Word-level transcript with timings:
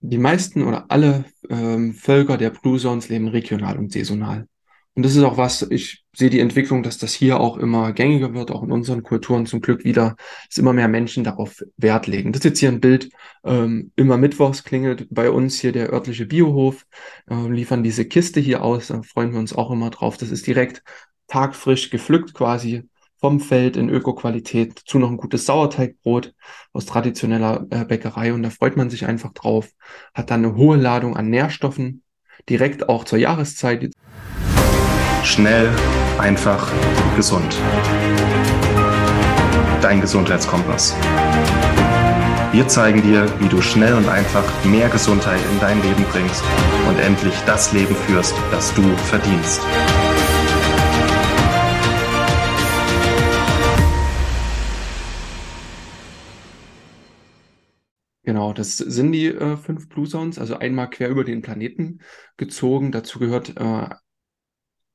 die 0.00 0.18
meisten 0.18 0.62
oder 0.62 0.86
alle 0.88 1.24
ähm, 1.50 1.94
Völker 1.94 2.36
der 2.36 2.50
Blue 2.50 2.78
Zones 2.78 3.08
leben 3.08 3.28
regional 3.28 3.78
und 3.78 3.92
saisonal. 3.92 4.46
Und 4.94 5.04
das 5.04 5.14
ist 5.14 5.22
auch 5.22 5.36
was, 5.36 5.62
ich 5.70 6.04
sehe 6.12 6.28
die 6.28 6.40
Entwicklung, 6.40 6.82
dass 6.82 6.98
das 6.98 7.14
hier 7.14 7.38
auch 7.38 7.56
immer 7.56 7.92
gängiger 7.92 8.34
wird, 8.34 8.50
auch 8.50 8.64
in 8.64 8.72
unseren 8.72 9.04
Kulturen 9.04 9.46
zum 9.46 9.60
Glück 9.60 9.84
wieder, 9.84 10.16
dass 10.48 10.58
immer 10.58 10.72
mehr 10.72 10.88
Menschen 10.88 11.22
darauf 11.22 11.62
Wert 11.76 12.08
legen. 12.08 12.32
Das 12.32 12.40
ist 12.40 12.44
jetzt 12.46 12.58
hier 12.58 12.70
ein 12.70 12.80
Bild, 12.80 13.08
ähm, 13.44 13.92
immer 13.94 14.16
mittwochs 14.16 14.64
klingelt 14.64 15.06
bei 15.08 15.30
uns 15.30 15.60
hier 15.60 15.70
der 15.70 15.92
örtliche 15.92 16.26
Biohof, 16.26 16.84
äh, 17.30 17.48
liefern 17.48 17.84
diese 17.84 18.06
Kiste 18.06 18.40
hier 18.40 18.64
aus, 18.64 18.88
da 18.88 19.02
freuen 19.02 19.30
wir 19.32 19.38
uns 19.38 19.52
auch 19.52 19.70
immer 19.70 19.90
drauf. 19.90 20.16
Das 20.16 20.30
ist 20.32 20.48
direkt 20.48 20.82
tagfrisch 21.28 21.90
gepflückt 21.90 22.34
quasi 22.34 22.88
vom 23.20 23.40
Feld 23.40 23.76
in 23.76 23.90
Öko-Qualität, 23.90 24.80
dazu 24.80 24.98
noch 24.98 25.10
ein 25.10 25.16
gutes 25.16 25.46
Sauerteigbrot 25.46 26.34
aus 26.72 26.86
traditioneller 26.86 27.66
äh, 27.70 27.84
Bäckerei 27.84 28.32
und 28.32 28.42
da 28.42 28.50
freut 28.50 28.76
man 28.76 28.90
sich 28.90 29.06
einfach 29.06 29.32
drauf, 29.32 29.68
hat 30.14 30.30
dann 30.30 30.44
eine 30.44 30.54
hohe 30.56 30.76
Ladung 30.76 31.16
an 31.16 31.28
Nährstoffen, 31.28 32.02
direkt 32.48 32.88
auch 32.88 33.04
zur 33.04 33.18
Jahreszeit. 33.18 33.90
Schnell, 35.24 35.68
einfach, 36.18 36.70
gesund. 37.16 37.58
Dein 39.82 40.00
Gesundheitskompass. 40.00 40.94
Wir 42.50 42.66
zeigen 42.66 43.02
dir, 43.02 43.26
wie 43.40 43.48
du 43.48 43.60
schnell 43.60 43.92
und 43.94 44.08
einfach 44.08 44.42
mehr 44.64 44.88
Gesundheit 44.88 45.40
in 45.52 45.60
dein 45.60 45.82
Leben 45.82 46.04
bringst 46.10 46.42
und 46.88 46.98
endlich 46.98 47.34
das 47.44 47.72
Leben 47.72 47.94
führst, 47.94 48.34
das 48.50 48.72
du 48.74 48.82
verdienst. 48.96 49.60
Genau, 58.28 58.52
das 58.52 58.76
sind 58.76 59.12
die 59.12 59.28
äh, 59.28 59.56
fünf 59.56 59.88
Blue 59.88 60.06
Zones, 60.06 60.38
also 60.38 60.58
einmal 60.58 60.90
quer 60.90 61.08
über 61.08 61.24
den 61.24 61.40
Planeten 61.40 62.00
gezogen. 62.36 62.92
Dazu 62.92 63.18
gehört 63.18 63.56
äh, 63.56 63.88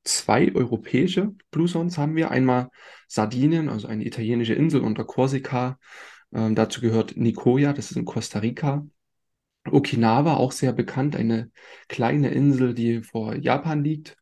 zwei 0.04 0.54
europäische 0.54 1.34
Blue 1.50 1.66
Zones 1.66 1.98
haben 1.98 2.14
wir. 2.14 2.30
Einmal 2.30 2.70
Sardinien, 3.08 3.68
also 3.70 3.88
eine 3.88 4.06
italienische 4.06 4.54
Insel 4.54 4.82
unter 4.82 5.02
Korsika. 5.04 5.80
Ähm, 6.32 6.54
dazu 6.54 6.80
gehört 6.80 7.16
Nicoya, 7.16 7.72
das 7.72 7.90
ist 7.90 7.96
in 7.96 8.04
Costa 8.04 8.38
Rica. 8.38 8.86
Okinawa, 9.68 10.34
auch 10.34 10.52
sehr 10.52 10.72
bekannt, 10.72 11.16
eine 11.16 11.50
kleine 11.88 12.28
Insel, 12.30 12.72
die 12.72 13.02
vor 13.02 13.34
Japan 13.34 13.82
liegt. 13.82 14.16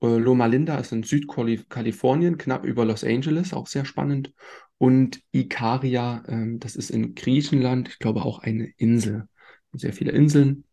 Äh, 0.00 0.16
Loma 0.16 0.46
Linda 0.46 0.76
ist 0.78 0.92
in 0.92 1.02
Südkalifornien, 1.02 2.38
knapp 2.38 2.64
über 2.64 2.84
Los 2.84 3.04
Angeles, 3.04 3.52
auch 3.52 3.66
sehr 3.66 3.84
spannend 3.84 4.32
und 4.78 5.20
Ikaria, 5.32 6.22
ähm, 6.28 6.60
das 6.60 6.76
ist 6.76 6.90
in 6.90 7.14
Griechenland, 7.14 7.88
ich 7.88 7.98
glaube 7.98 8.22
auch 8.22 8.38
eine 8.38 8.72
Insel, 8.76 9.28
sehr 9.72 9.92
viele 9.92 10.12
Inseln, 10.12 10.64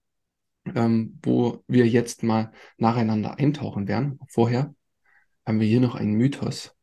ähm, 0.76 1.20
wo 1.24 1.64
wir 1.68 1.88
jetzt 1.88 2.24
mal 2.24 2.52
nacheinander 2.78 3.38
eintauchen 3.40 3.88
werden. 3.88 4.20
Vorher 4.30 4.74
haben 5.46 5.60
wir 5.60 5.68
hier 5.68 5.82
noch 5.82 5.96
einen 5.96 6.14
Mythos. 6.14 6.76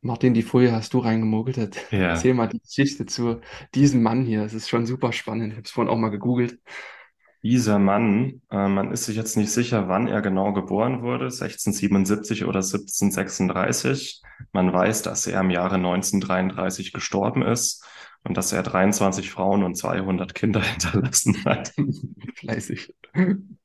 Martin, 0.00 0.34
die 0.34 0.42
Folie 0.42 0.72
hast 0.72 0.94
du 0.94 0.98
reingemogelt. 0.98 1.76
Ja. 1.90 2.10
Erzähl 2.10 2.32
mal 2.32 2.46
die 2.46 2.60
Geschichte 2.60 3.06
zu 3.06 3.40
diesem 3.74 4.02
Mann 4.02 4.24
hier. 4.24 4.42
Es 4.42 4.54
ist 4.54 4.68
schon 4.68 4.86
super 4.86 5.12
spannend. 5.12 5.48
Ich 5.52 5.56
habe 5.56 5.64
es 5.64 5.70
vorhin 5.70 5.92
auch 5.92 5.98
mal 5.98 6.10
gegoogelt. 6.10 6.60
Dieser 7.42 7.78
Mann, 7.78 8.42
äh, 8.50 8.68
man 8.68 8.92
ist 8.92 9.04
sich 9.04 9.16
jetzt 9.16 9.36
nicht 9.36 9.50
sicher, 9.50 9.88
wann 9.88 10.08
er 10.08 10.22
genau 10.22 10.52
geboren 10.52 11.02
wurde, 11.02 11.26
1677 11.26 12.44
oder 12.44 12.58
1736. 12.58 14.22
Man 14.52 14.72
weiß, 14.72 15.02
dass 15.02 15.26
er 15.26 15.40
im 15.40 15.50
Jahre 15.50 15.76
1933 15.76 16.92
gestorben 16.92 17.42
ist 17.42 17.84
und 18.24 18.36
dass 18.36 18.52
er 18.52 18.62
23 18.62 19.30
Frauen 19.30 19.62
und 19.62 19.76
200 19.76 20.34
Kinder 20.34 20.60
hinterlassen 20.62 21.44
hat. 21.44 21.72
Fleißig. 22.34 22.92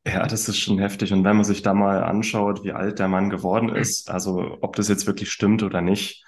Ja, 0.06 0.28
das 0.28 0.47
ist 0.47 0.58
schon 0.58 0.80
heftig. 0.80 1.11
Und 1.13 1.23
wenn 1.23 1.35
man 1.35 1.45
sich 1.45 1.61
da 1.61 1.73
mal 1.73 2.03
anschaut, 2.03 2.63
wie 2.63 2.73
alt 2.73 3.00
der 3.00 3.08
Mann 3.08 3.30
geworden 3.30 3.69
ist, 3.69 4.09
also 4.09 4.58
ob 4.61 4.75
das 4.75 4.88
jetzt 4.88 5.08
wirklich 5.08 5.31
stimmt 5.31 5.63
oder 5.63 5.81
nicht, 5.81 6.24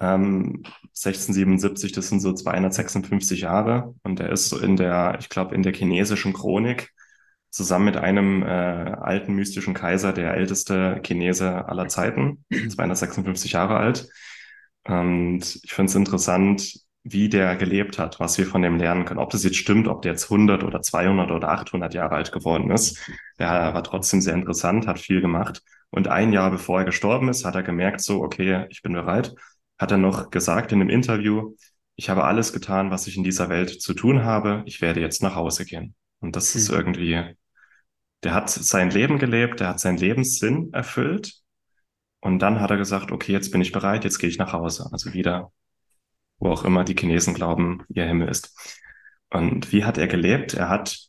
ähm, 0.00 0.62
1677, 0.94 1.92
das 1.92 2.08
sind 2.08 2.20
so 2.20 2.32
256 2.32 3.42
Jahre 3.42 3.94
und 4.02 4.20
er 4.20 4.30
ist 4.30 4.48
so 4.48 4.58
in 4.58 4.76
der, 4.76 5.16
ich 5.20 5.28
glaube, 5.28 5.54
in 5.54 5.62
der 5.62 5.72
chinesischen 5.74 6.32
Chronik 6.32 6.92
zusammen 7.50 7.84
mit 7.86 7.96
einem 7.96 8.42
äh, 8.42 8.46
alten 8.46 9.34
mystischen 9.34 9.74
Kaiser, 9.74 10.12
der 10.12 10.34
älteste 10.34 11.00
Chinese 11.04 11.68
aller 11.68 11.88
Zeiten, 11.88 12.44
256 12.50 13.52
Jahre 13.52 13.76
alt. 13.76 14.08
Und 14.84 15.60
ich 15.62 15.72
finde 15.72 15.90
es 15.90 15.94
interessant, 15.94 16.84
wie 17.04 17.28
der 17.28 17.56
gelebt 17.56 17.98
hat, 17.98 18.18
was 18.18 18.38
wir 18.38 18.46
von 18.46 18.62
dem 18.62 18.78
lernen 18.78 19.04
können. 19.04 19.20
Ob 19.20 19.30
das 19.30 19.44
jetzt 19.44 19.56
stimmt, 19.56 19.88
ob 19.88 20.02
der 20.02 20.12
jetzt 20.12 20.24
100 20.24 20.64
oder 20.64 20.80
200 20.82 21.30
oder 21.30 21.48
800 21.50 21.94
Jahre 21.94 22.16
alt 22.16 22.32
geworden 22.32 22.70
ist. 22.70 22.98
Er 23.36 23.74
war 23.74 23.84
trotzdem 23.84 24.20
sehr 24.20 24.34
interessant, 24.34 24.86
hat 24.86 24.98
viel 24.98 25.20
gemacht. 25.20 25.62
Und 25.90 26.08
ein 26.08 26.32
Jahr 26.32 26.50
bevor 26.50 26.80
er 26.80 26.86
gestorben 26.86 27.28
ist, 27.28 27.44
hat 27.44 27.54
er 27.54 27.62
gemerkt, 27.62 28.00
so, 28.00 28.22
okay, 28.22 28.66
ich 28.70 28.82
bin 28.82 28.94
bereit. 28.94 29.34
Hat 29.78 29.90
er 29.90 29.98
noch 29.98 30.30
gesagt 30.30 30.72
in 30.72 30.80
einem 30.80 30.90
Interview, 30.90 31.56
ich 31.96 32.10
habe 32.10 32.24
alles 32.24 32.52
getan, 32.52 32.90
was 32.90 33.06
ich 33.06 33.16
in 33.16 33.24
dieser 33.24 33.48
Welt 33.48 33.80
zu 33.80 33.94
tun 33.94 34.24
habe. 34.24 34.62
Ich 34.66 34.80
werde 34.80 35.00
jetzt 35.00 35.22
nach 35.22 35.36
Hause 35.36 35.64
gehen. 35.64 35.94
Und 36.20 36.34
das 36.34 36.54
mhm. 36.54 36.60
ist 36.60 36.68
irgendwie 36.70 37.36
der 38.24 38.34
hat 38.34 38.50
sein 38.50 38.90
Leben 38.90 39.18
gelebt, 39.18 39.60
der 39.60 39.68
hat 39.68 39.80
seinen 39.80 39.98
Lebenssinn 39.98 40.72
erfüllt. 40.72 41.34
Und 42.20 42.38
dann 42.40 42.60
hat 42.60 42.70
er 42.70 42.78
gesagt, 42.78 43.12
okay, 43.12 43.32
jetzt 43.32 43.52
bin 43.52 43.60
ich 43.60 43.70
bereit, 43.70 44.04
jetzt 44.04 44.18
gehe 44.18 44.30
ich 44.30 44.38
nach 44.38 44.52
Hause. 44.52 44.88
Also 44.92 45.12
wieder, 45.12 45.52
wo 46.38 46.50
auch 46.50 46.64
immer 46.64 46.84
die 46.84 46.94
Chinesen 46.94 47.34
glauben, 47.34 47.84
ihr 47.88 48.06
Himmel 48.06 48.28
ist. 48.28 48.80
Und 49.30 49.72
wie 49.72 49.84
hat 49.84 49.98
er 49.98 50.06
gelebt? 50.06 50.54
Er 50.54 50.70
hat 50.70 51.08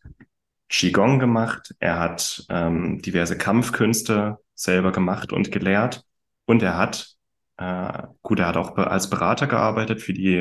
Qigong 0.67 1.19
gemacht, 1.19 1.73
er 1.79 1.99
hat 1.99 2.45
ähm, 2.49 3.01
diverse 3.01 3.37
Kampfkünste 3.37 4.37
selber 4.53 4.91
gemacht 4.91 5.31
und 5.31 5.51
gelehrt. 5.51 6.03
Und 6.45 6.63
er 6.63 6.77
hat, 6.77 7.14
gut, 7.57 8.39
er 8.39 8.47
hat 8.47 8.57
auch 8.57 8.75
als 8.77 9.09
Berater 9.09 9.47
gearbeitet 9.47 10.01
für 10.01 10.13
die 10.13 10.37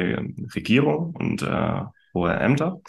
Regierung 0.55 1.15
und 1.15 1.43
äh, 1.43 1.83
hohe 2.13 2.33
Ämter. 2.33 2.81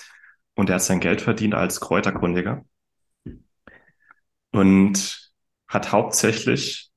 Und 0.55 0.69
er 0.69 0.75
hat 0.75 0.81
sein 0.81 0.99
Geld 0.99 1.21
verdient 1.21 1.53
als 1.53 1.79
Kräuterkundiger 1.79 2.65
und 4.51 5.31
hat 5.67 5.91
hauptsächlich 5.91 6.91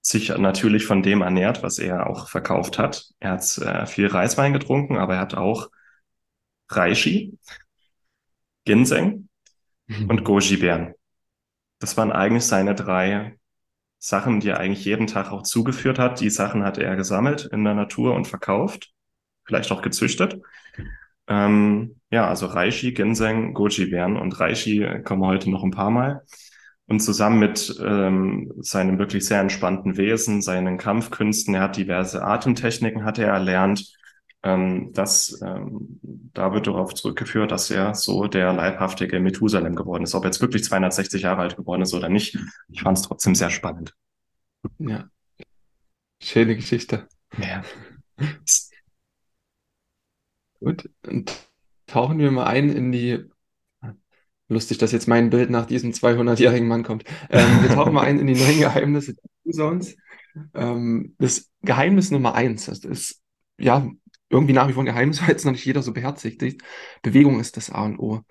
sich 0.00 0.28
natürlich 0.30 0.86
von 0.86 1.02
dem 1.02 1.22
ernährt, 1.22 1.62
was 1.62 1.78
er 1.78 2.08
auch 2.08 2.28
verkauft 2.28 2.78
hat. 2.78 3.06
Er 3.20 3.32
hat 3.32 3.58
äh, 3.58 3.86
viel 3.86 4.06
Reiswein 4.06 4.52
getrunken, 4.52 4.96
aber 4.98 5.14
er 5.14 5.20
hat 5.20 5.34
auch 5.34 5.70
Reishi, 6.68 7.38
Ginseng 8.64 9.28
mhm. 9.86 10.08
und 10.10 10.24
Goji-Beeren. 10.24 10.94
Das 11.78 11.96
waren 11.96 12.12
eigentlich 12.12 12.44
seine 12.44 12.74
drei 12.74 13.38
Sachen, 14.04 14.40
die 14.40 14.48
er 14.48 14.60
eigentlich 14.60 14.84
jeden 14.84 15.06
Tag 15.06 15.32
auch 15.32 15.44
zugeführt 15.44 15.98
hat. 15.98 16.20
Die 16.20 16.28
Sachen 16.28 16.62
hat 16.62 16.76
er 16.76 16.94
gesammelt 16.94 17.46
in 17.46 17.64
der 17.64 17.72
Natur 17.72 18.14
und 18.14 18.28
verkauft, 18.28 18.92
vielleicht 19.46 19.72
auch 19.72 19.80
gezüchtet. 19.80 20.42
Ähm, 21.26 21.96
ja, 22.10 22.28
also 22.28 22.44
Reishi, 22.44 22.92
Ginseng, 22.92 23.54
Goji-Beeren 23.54 24.18
und 24.18 24.38
Reishi 24.38 24.86
kommen 25.04 25.24
heute 25.24 25.50
noch 25.50 25.64
ein 25.64 25.70
paar 25.70 25.90
Mal. 25.90 26.20
Und 26.86 27.00
zusammen 27.00 27.38
mit 27.38 27.80
ähm, 27.82 28.52
seinem 28.58 28.98
wirklich 28.98 29.24
sehr 29.24 29.40
entspannten 29.40 29.96
Wesen, 29.96 30.42
seinen 30.42 30.76
Kampfkünsten, 30.76 31.54
er 31.54 31.62
hat 31.62 31.78
diverse 31.78 32.22
Atemtechniken, 32.22 33.06
hat 33.06 33.18
er 33.18 33.28
erlernt. 33.28 33.90
Ähm, 34.44 34.92
das, 34.92 35.40
ähm, 35.42 35.98
da 36.02 36.52
wird 36.52 36.66
darauf 36.66 36.94
zurückgeführt, 36.94 37.50
dass 37.50 37.70
er 37.70 37.94
so 37.94 38.26
der 38.28 38.52
leibhaftige 38.52 39.18
Methusalem 39.18 39.74
geworden 39.74 40.04
ist. 40.04 40.14
Ob 40.14 40.24
er 40.24 40.28
jetzt 40.28 40.42
wirklich 40.42 40.62
260 40.64 41.22
Jahre 41.22 41.40
alt 41.40 41.56
geworden 41.56 41.82
ist 41.82 41.94
oder 41.94 42.10
nicht, 42.10 42.38
ich 42.68 42.82
fand 42.82 42.98
es 42.98 43.04
trotzdem 43.04 43.34
sehr 43.34 43.50
spannend. 43.50 43.94
Ja, 44.78 45.08
schöne 46.22 46.56
Geschichte. 46.56 47.08
Ja. 47.38 47.62
Gut, 50.60 50.90
und 51.06 51.34
tauchen 51.86 52.18
wir 52.18 52.30
mal 52.30 52.46
ein 52.46 52.70
in 52.70 52.92
die 52.92 53.24
Lustig, 54.48 54.76
dass 54.76 54.92
jetzt 54.92 55.08
mein 55.08 55.30
Bild 55.30 55.48
nach 55.48 55.64
diesem 55.64 55.92
200-jährigen 55.92 56.68
Mann 56.68 56.82
kommt. 56.82 57.04
Ähm, 57.30 57.62
wir 57.62 57.70
tauchen 57.70 57.94
mal 57.94 58.02
ein 58.02 58.18
in 58.18 58.26
die 58.26 58.34
neuen 58.34 58.60
Geheimnisse 58.60 59.14
der 59.14 59.52
Zones. 59.52 59.96
Ähm, 60.52 61.14
das 61.18 61.50
Geheimnis 61.62 62.10
Nummer 62.10 62.34
eins, 62.34 62.66
das 62.66 62.80
ist 62.80 63.22
ja 63.58 63.88
irgendwie 64.34 64.52
nach 64.52 64.68
wie 64.68 64.72
vor 64.72 64.82
ein 64.82 64.86
Geheimnis, 64.86 65.20
weil 65.22 65.30
jetzt 65.30 65.44
noch 65.44 65.52
nicht 65.52 65.64
jeder 65.64 65.82
so 65.82 65.92
beherzigt. 65.92 66.42
Bewegung 67.02 67.40
ist 67.40 67.56
das 67.56 67.70
A 67.70 67.84
und 67.84 67.98
O. 67.98 68.22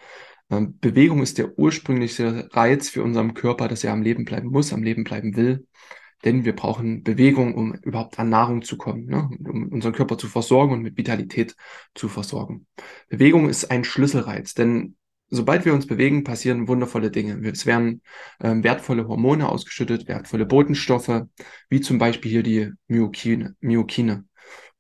Ähm, 0.49 0.77
Bewegung 0.79 1.21
ist 1.21 1.37
der 1.37 1.57
ursprüngliche 1.57 2.49
Reiz 2.53 2.89
für 2.89 3.03
unseren 3.03 3.33
Körper, 3.33 3.67
dass 3.67 3.83
er 3.83 3.93
am 3.93 4.01
Leben 4.01 4.25
bleiben 4.25 4.49
muss, 4.49 4.73
am 4.73 4.83
Leben 4.83 5.03
bleiben 5.03 5.35
will. 5.35 5.67
Denn 6.25 6.45
wir 6.45 6.55
brauchen 6.55 7.03
Bewegung, 7.03 7.53
um 7.53 7.73
überhaupt 7.73 8.17
an 8.17 8.29
Nahrung 8.29 8.61
zu 8.61 8.77
kommen, 8.77 9.05
ne? 9.05 9.29
um 9.45 9.67
unseren 9.69 9.93
Körper 9.93 10.17
zu 10.17 10.27
versorgen 10.27 10.73
und 10.73 10.81
mit 10.81 10.97
Vitalität 10.97 11.55
zu 11.95 12.07
versorgen. 12.07 12.65
Bewegung 13.09 13.49
ist 13.49 13.71
ein 13.71 13.83
Schlüsselreiz, 13.83 14.53
denn 14.53 14.95
sobald 15.29 15.65
wir 15.65 15.73
uns 15.73 15.85
bewegen, 15.85 16.23
passieren 16.23 16.67
wundervolle 16.67 17.11
Dinge. 17.11 17.45
Es 17.49 17.65
werden 17.65 18.01
ähm, 18.39 18.63
wertvolle 18.63 19.07
Hormone 19.07 19.49
ausgeschüttet, 19.49 20.07
wertvolle 20.07 20.45
Botenstoffe, 20.45 21.23
wie 21.69 21.81
zum 21.81 21.97
Beispiel 21.97 22.31
hier 22.31 22.43
die 22.43 22.71
Myokine. 22.87 23.55
Myokine. 23.59 24.25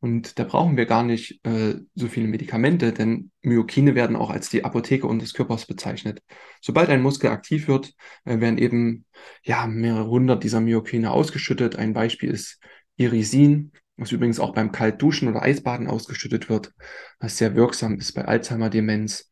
Und 0.03 0.37
da 0.37 0.43
brauchen 0.43 0.75
wir 0.75 0.85
gar 0.85 1.01
nicht 1.01 1.39
äh, 1.45 1.75
so 1.95 2.09
viele 2.09 2.27
Medikamente, 2.27 2.91
denn 2.91 3.31
Myokine 3.41 3.95
werden 3.95 4.17
auch 4.17 4.31
als 4.31 4.49
die 4.49 4.65
Apotheke 4.65 5.07
unseres 5.07 5.33
Körpers 5.33 5.65
bezeichnet. 5.65 6.21
Sobald 6.59 6.89
ein 6.89 7.01
Muskel 7.01 7.29
aktiv 7.29 7.69
wird, 7.69 7.93
äh, 8.25 8.41
werden 8.41 8.57
eben 8.57 9.05
ja, 9.43 9.65
mehrere 9.65 10.09
hundert 10.09 10.43
dieser 10.43 10.59
Myokine 10.59 11.09
ausgeschüttet. 11.11 11.77
Ein 11.77 11.93
Beispiel 11.93 12.31
ist 12.31 12.59
Irisin, 12.97 13.71
was 13.95 14.11
übrigens 14.11 14.41
auch 14.41 14.53
beim 14.53 14.73
Kaltduschen 14.73 15.29
oder 15.29 15.41
Eisbaden 15.41 15.87
ausgeschüttet 15.87 16.49
wird, 16.49 16.73
was 17.21 17.37
sehr 17.37 17.55
wirksam 17.55 17.97
ist 17.97 18.11
bei 18.11 18.25
Alzheimer-Demenz 18.25 19.31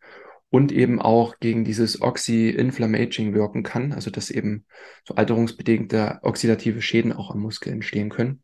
und 0.51 0.71
eben 0.71 1.01
auch 1.01 1.37
gegen 1.41 1.65
dieses 1.65 2.01
Oxy-Inflammaging 2.01 3.33
wirken 3.33 3.63
kann, 3.63 3.91
also 3.91 4.09
dass 4.09 4.31
eben 4.31 4.63
so 5.05 5.15
alterungsbedingte 5.15 6.19
oxidative 6.21 6.81
Schäden 6.81 7.11
auch 7.11 7.29
am 7.29 7.41
Muskel 7.41 7.73
entstehen 7.73 8.07
können. 8.07 8.41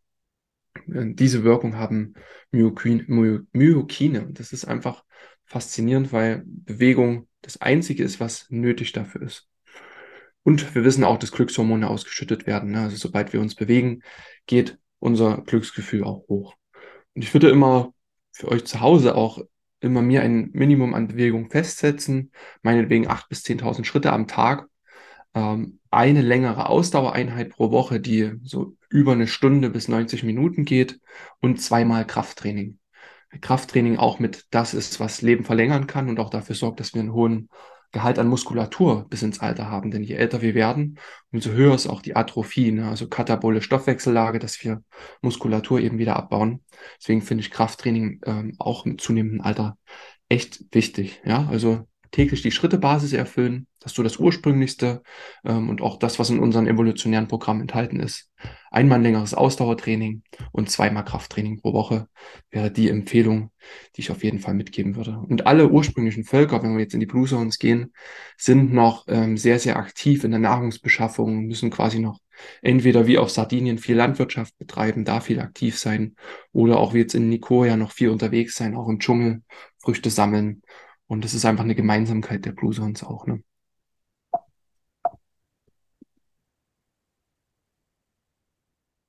Äh, 0.88 1.13
diese 1.13 1.44
Wirkung 1.44 1.77
haben 1.77 2.13
Myokine, 2.51 3.06
Myokine. 3.53 4.25
Und 4.25 4.39
das 4.39 4.53
ist 4.53 4.65
einfach 4.65 5.03
faszinierend, 5.45 6.12
weil 6.12 6.44
Bewegung 6.45 7.27
das 7.41 7.62
Einzige 7.62 8.03
ist, 8.03 8.19
was 8.19 8.47
nötig 8.50 8.91
dafür 8.91 9.21
ist. 9.21 9.47
Und 10.44 10.75
wir 10.75 10.83
wissen 10.83 11.03
auch, 11.03 11.18
dass 11.18 11.31
Glückshormone 11.31 11.89
ausgeschüttet 11.89 12.47
werden. 12.47 12.71
Ne? 12.71 12.81
Also 12.81 12.95
sobald 12.97 13.33
wir 13.33 13.41
uns 13.41 13.56
bewegen, 13.56 14.01
geht 14.45 14.77
unser 15.00 15.41
Glücksgefühl 15.41 16.03
auch 16.03 16.27
hoch. 16.27 16.56
Und 17.15 17.23
ich 17.23 17.33
würde 17.33 17.50
immer 17.50 17.94
für 18.31 18.50
euch 18.50 18.65
zu 18.65 18.80
Hause 18.81 19.15
auch 19.15 19.41
immer 19.80 20.01
mir 20.01 20.21
ein 20.21 20.50
Minimum 20.53 20.94
an 20.94 21.07
Bewegung 21.07 21.50
festsetzen, 21.50 22.31
meinetwegen 22.62 23.07
8.000 23.07 23.30
bis 23.30 23.44
10.000 23.44 23.83
Schritte 23.85 24.12
am 24.12 24.27
Tag, 24.27 24.68
ähm, 25.33 25.79
eine 25.91 26.21
längere 26.21 26.69
Ausdauereinheit 26.69 27.50
pro 27.50 27.71
Woche, 27.71 28.00
die 28.00 28.33
so 28.44 28.75
über 28.89 29.13
eine 29.13 29.27
Stunde 29.27 29.69
bis 29.69 29.88
90 29.88 30.24
Minuten 30.24 30.65
geht 30.65 31.00
und 31.41 31.62
zweimal 31.62 32.06
Krafttraining. 32.06 32.79
Krafttraining 33.41 33.97
auch 33.97 34.19
mit 34.19 34.45
das 34.51 34.74
ist, 34.74 35.00
was 35.00 35.21
Leben 35.21 35.44
verlängern 35.44 35.88
kann 35.88 36.09
und 36.09 36.19
auch 36.19 36.29
dafür 36.29 36.56
sorgt, 36.56 36.79
dass 36.79 36.94
wir 36.94 37.01
einen 37.01 37.13
hohen 37.13 37.50
Gehalt 37.91 38.19
an 38.19 38.27
Muskulatur 38.27 39.07
bis 39.09 39.21
ins 39.21 39.39
Alter 39.39 39.69
haben. 39.69 39.91
Denn 39.91 40.03
je 40.03 40.15
älter 40.15 40.41
wir 40.41 40.56
werden, 40.56 41.00
umso 41.31 41.51
höher 41.51 41.73
ist 41.73 41.88
auch 41.88 42.01
die 42.01 42.15
Atrophie, 42.15 42.71
ne? 42.71 42.88
also 42.88 43.07
katabole 43.07 43.62
Stoffwechsellage, 43.62 44.39
dass 44.39 44.62
wir 44.63 44.83
Muskulatur 45.21 45.80
eben 45.80 45.97
wieder 45.97 46.15
abbauen. 46.15 46.63
Deswegen 47.00 47.21
finde 47.21 47.41
ich 47.41 47.51
Krafttraining 47.51 48.21
ähm, 48.25 48.56
auch 48.59 48.85
im 48.85 48.97
zunehmenden 48.97 49.41
Alter 49.41 49.77
echt 50.30 50.63
wichtig. 50.71 51.21
Ja, 51.25 51.47
also 51.50 51.88
täglich 52.12 52.42
die 52.42 52.51
Schrittebasis 52.51 53.13
erfüllen. 53.13 53.68
Das 53.80 53.92
ist 53.92 53.95
so 53.95 54.04
das 54.04 54.18
Ursprünglichste 54.18 55.01
ähm, 55.45 55.69
und 55.69 55.81
auch 55.81 55.98
das, 55.98 56.19
was 56.19 56.30
in 56.30 56.39
unserem 56.39 56.68
evolutionären 56.68 57.27
Programm 57.27 57.62
enthalten 57.62 58.00
ist. 58.00 58.30
Einmal 58.69 59.00
ein 59.00 59.04
längeres 59.04 59.33
Ausdauertraining 59.33 60.24
und 60.51 60.69
zweimal 60.69 61.06
Krafttraining 61.06 61.62
pro 61.62 61.74
Woche 61.74 62.07
wäre 62.50 62.71
die 62.71 62.89
Empfehlung, 62.89 63.51
die 63.95 64.01
ich 64.01 64.12
auf 64.12 64.24
jeden 64.24 64.39
Fall 64.39 64.54
mitgeben 64.56 64.95
würde. 64.95 65.18
Und 65.18 65.48
alle 65.48 65.69
ursprünglichen 65.69 66.24
Völker, 66.24 66.62
wenn 66.63 66.74
wir 66.74 66.81
jetzt 66.81 66.94
in 66.94 67.00
die 67.00 67.06
Blue 67.06 67.27
Zones 67.27 67.59
gehen, 67.59 67.94
sind 68.38 68.74
noch 68.74 69.06
ähm, 69.07 69.38
sehr, 69.38 69.59
sehr 69.59 69.77
aktiv 69.77 70.24
in 70.24 70.31
der 70.31 70.39
Nahrungsbeschaffung, 70.39 71.45
müssen 71.45 71.69
quasi 71.69 72.00
noch 72.00 72.19
entweder 72.62 73.07
wie 73.07 73.18
auf 73.18 73.30
Sardinien 73.30 73.77
viel 73.77 73.95
Landwirtschaft 73.95 74.57
betreiben, 74.57 75.06
da 75.06 75.21
viel 75.21 75.39
aktiv 75.39 75.77
sein, 75.77 76.15
oder 76.51 76.77
auch 76.80 76.94
wie 76.94 77.00
jetzt 77.00 77.15
in 77.15 77.30
Nicoya 77.30 77.77
noch 77.77 77.92
viel 77.92 78.09
unterwegs 78.09 78.56
sein, 78.56 78.75
auch 78.75 78.88
im 78.88 79.00
Dschungel 79.00 79.42
Früchte 79.77 80.09
sammeln 80.09 80.62
und 81.07 81.24
das 81.24 81.33
ist 81.33 81.45
einfach 81.45 81.63
eine 81.63 81.75
Gemeinsamkeit 81.75 82.45
der 82.45 82.51
Blue 82.51 82.74
Zones 82.74 83.04
auch, 83.04 83.25
ne? 83.27 83.44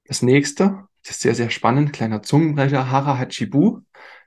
Das 0.04 0.22
nächste, 0.22 0.88
das 1.02 1.16
ist 1.16 1.20
sehr, 1.20 1.34
sehr 1.34 1.50
spannend, 1.50 1.92
kleiner 1.92 2.22
Zungenbrecher, 2.22 2.90
Hara 2.90 3.18
Hachibu. 3.18 3.80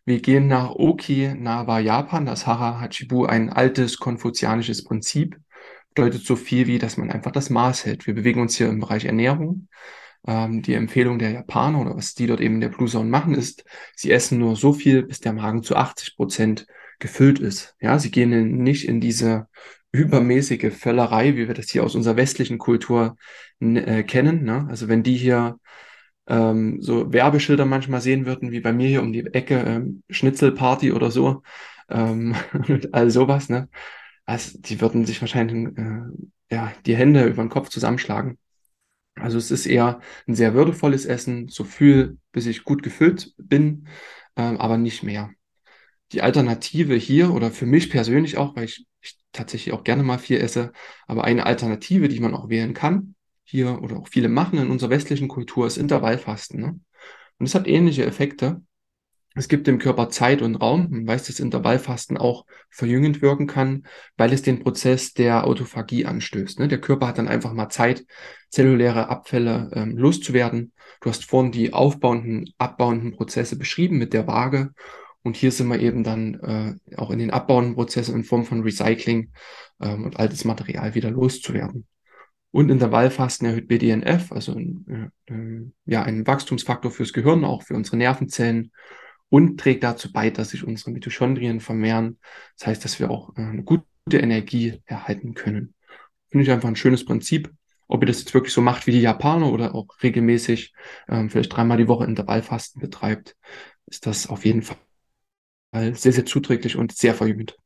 Wir 0.06 0.22
gehen 0.22 0.48
nach 0.48 0.72
Okinawa, 0.72 1.80
Japan. 1.80 2.26
Das 2.26 2.46
Hara 2.46 2.80
Hachibu, 2.80 3.26
ein 3.26 3.50
altes 3.50 3.98
konfuzianisches 3.98 4.84
Prinzip, 4.84 5.40
bedeutet 5.90 6.24
so 6.26 6.36
viel 6.36 6.68
wie, 6.68 6.78
dass 6.78 6.98
man 6.98 7.10
einfach 7.10 7.32
das 7.32 7.50
Maß 7.50 7.86
hält. 7.86 8.06
Wir 8.08 8.14
bewegen 8.14 8.42
uns 8.42 8.56
hier 8.58 8.70
im 8.70 8.80
Bereich 8.80 9.06
Ernährung. 9.06 9.68
Ähm, 10.28 10.62
die 10.62 10.76
Empfehlung 10.76 11.18
der 11.18 11.32
Japaner 11.32 11.82
oder 11.82 11.96
was 11.96 12.14
die 12.14 12.28
dort 12.28 12.42
eben 12.42 12.56
in 12.56 12.62
der 12.62 12.70
Blue 12.70 12.88
Zone 12.88 13.10
machen, 13.10 13.34
ist, 13.34 13.66
sie 13.96 14.12
essen 14.12 14.38
nur 14.38 14.56
so 14.56 14.74
viel, 14.74 15.04
bis 15.04 15.20
der 15.20 15.34
Magen 15.34 15.64
zu 15.64 15.76
80 15.76 16.16
Prozent 16.16 16.68
gefüllt 17.02 17.40
ist. 17.40 17.76
Ja, 17.82 18.00
sie 18.00 18.12
gehen 18.12 18.64
nicht 18.64 18.88
in 18.88 19.02
diese 19.02 19.48
übermäßige 19.92 20.74
Völlerei, 20.74 21.36
wie 21.36 21.48
wir 21.48 21.54
das 21.54 21.70
hier 21.70 21.84
aus 21.84 21.96
unserer 21.96 22.16
westlichen 22.16 22.58
Kultur 22.58 23.18
äh, 23.60 24.04
kennen. 24.04 24.44
Ne? 24.46 24.68
Also 24.70 24.88
wenn 24.88 25.04
die 25.04 25.18
hier 25.18 25.60
ähm, 26.28 26.82
so 26.82 27.12
Werbeschilder 27.12 27.66
manchmal 27.66 28.00
sehen 28.02 28.26
würden, 28.26 28.52
wie 28.52 28.62
bei 28.62 28.72
mir 28.72 28.88
hier 28.88 29.02
um 29.02 29.12
die 29.12 29.26
Ecke, 29.34 29.56
ähm, 29.60 30.04
Schnitzelparty 30.10 30.94
oder 30.94 31.12
so, 31.12 31.44
ähm, 31.90 32.36
all 32.94 33.10
sowas, 33.12 33.50
ne? 33.50 33.70
Also 34.26 34.60
die 34.62 34.80
würden 34.80 35.06
sich 35.06 35.20
wahrscheinlich 35.20 35.78
äh, 35.78 36.02
ja, 36.52 36.72
die 36.86 36.96
Hände 36.96 37.26
über 37.26 37.44
den 37.44 37.50
Kopf 37.50 37.70
zusammenschlagen. 37.70 38.38
Also 39.16 39.38
es 39.38 39.52
ist 39.52 39.66
eher 39.66 40.00
ein 40.28 40.36
sehr 40.36 40.54
würdevolles 40.54 41.06
Essen, 41.06 41.50
so 41.50 41.64
viel, 41.64 42.18
bis 42.32 42.46
ich 42.46 42.64
gut 42.64 42.84
gefüllt 42.84 43.34
bin, 43.38 43.88
ähm, 44.38 44.58
aber 44.58 44.78
nicht 44.78 45.04
mehr 45.04 45.32
die 46.12 46.22
Alternative 46.22 46.96
hier 46.96 47.34
oder 47.34 47.52
für 47.52 47.66
mich 47.66 47.90
persönlich 47.90 48.38
auch, 48.38 48.56
weil 48.56 48.66
ich, 48.66 48.86
ich 49.02 49.18
tatsächlich 49.32 49.74
auch 49.74 49.84
gerne 49.84 50.04
mal 50.04 50.18
viel 50.18 50.40
esse, 50.40 50.72
aber 51.08 51.24
eine 51.24 51.46
Alternative, 51.46 52.08
die 52.08 52.20
man 52.20 52.34
auch 52.36 52.50
wählen 52.50 52.74
kann, 52.74 53.16
hier 53.44 53.82
oder 53.82 53.98
auch 53.98 54.08
viele 54.08 54.30
machen 54.30 54.60
in 54.60 54.70
unserer 54.70 54.90
westlichen 54.90 55.28
Kultur, 55.28 55.68
ist 55.68 55.78
Intervallfasten. 55.78 56.60
Ne? 56.60 56.80
Und 57.38 57.46
es 57.46 57.56
hat 57.56 57.68
ähnliche 57.68 58.06
Effekte. 58.06 58.62
Es 59.34 59.48
gibt 59.48 59.66
dem 59.66 59.80
Körper 59.80 60.10
Zeit 60.10 60.42
und 60.42 60.56
Raum. 60.56 60.90
Man 60.90 61.08
weiß, 61.08 61.28
dass 61.28 61.40
Intervallfasten 61.40 62.18
auch 62.18 62.46
verjüngend 62.70 63.22
wirken 63.22 63.48
kann, 63.48 63.84
weil 64.18 64.34
es 64.34 64.42
den 64.42 64.60
Prozess 64.60 65.14
der 65.14 65.46
Autophagie 65.48 66.06
anstößt. 66.06 66.60
Ne? 66.60 66.68
Der 66.68 66.82
Körper 66.82 67.08
hat 67.08 67.18
dann 67.18 67.30
einfach 67.30 67.54
mal 67.54 67.70
Zeit, 67.70 68.06
zelluläre 68.50 69.08
Abfälle 69.08 69.72
ähm, 69.74 69.98
loszuwerden. 69.98 70.74
Du 71.00 71.10
hast 71.10 71.26
vorhin 71.26 71.54
die 71.54 71.72
aufbauenden, 71.72 72.54
abbauenden 72.58 73.14
Prozesse 73.14 73.58
beschrieben 73.58 73.98
mit 73.98 74.12
der 74.12 74.28
Waage. 74.28 74.74
Und 75.24 75.36
hier 75.36 75.52
sind 75.52 75.68
wir 75.68 75.80
eben 75.80 76.04
dann 76.04 76.80
äh, 76.90 76.96
auch 76.98 77.12
in 77.12 77.20
den 77.20 77.32
abbauenden 77.32 77.76
Prozessen 77.76 78.16
in 78.16 78.24
Form 78.24 78.46
von 78.46 78.62
Recycling 78.62 79.32
ähm, 79.80 80.06
und 80.06 80.20
altes 80.20 80.46
Material 80.46 80.96
wieder 80.96 81.12
loszuwerden. 81.12 81.86
Und 82.52 82.70
Intervallfasten 82.70 83.48
erhöht 83.48 83.68
BDNF, 83.68 84.32
also 84.32 84.58
äh, 84.58 85.10
äh, 85.28 85.72
ja, 85.86 86.04
einen 86.04 86.28
Wachstumsfaktor 86.28 86.92
fürs 86.92 87.14
Gehirn, 87.14 87.46
auch 87.46 87.64
für 87.64 87.76
unsere 87.76 87.98
Nervenzellen 87.98 88.72
und 89.30 89.60
trägt 89.60 89.84
dazu 89.84 90.12
bei, 90.12 90.30
dass 90.30 90.50
sich 90.50 90.66
unsere 90.66 90.92
Mitochondrien 90.92 91.62
vermehren. 91.62 92.20
Das 92.58 92.68
heißt, 92.68 92.84
dass 92.84 93.00
wir 93.00 93.10
auch 93.10 93.36
äh, 93.38 93.42
eine 93.42 93.64
gute 93.64 93.86
Energie 94.12 94.82
erhalten 94.86 95.34
können. 95.34 95.76
Finde 96.30 96.44
ich 96.44 96.52
einfach 96.52 96.68
ein 96.68 96.76
schönes 96.76 97.06
Prinzip. 97.06 97.52
Ob 97.88 98.04
ihr 98.04 98.08
das 98.08 98.20
jetzt 98.20 98.34
wirklich 98.34 98.54
so 98.54 98.62
macht 98.62 98.88
wie 98.88 98.92
die 98.92 99.02
Japaner 99.02 99.52
oder 99.52 99.76
auch 99.76 99.88
regelmäßig 100.02 100.74
ähm, 101.10 101.30
vielleicht 101.30 101.56
dreimal 101.56 101.78
die 101.78 101.88
Woche 101.88 102.06
Intervallfasten 102.06 102.82
betreibt, 102.82 103.36
ist 103.86 104.08
das 104.08 104.28
auf 104.28 104.46
jeden 104.46 104.62
Fall 104.62 104.78
sehr, 105.72 106.14
sehr 106.14 106.26
zuträglich 106.26 106.76
und 106.76 106.92
sehr 106.94 107.16
verjüngend. 107.16 107.58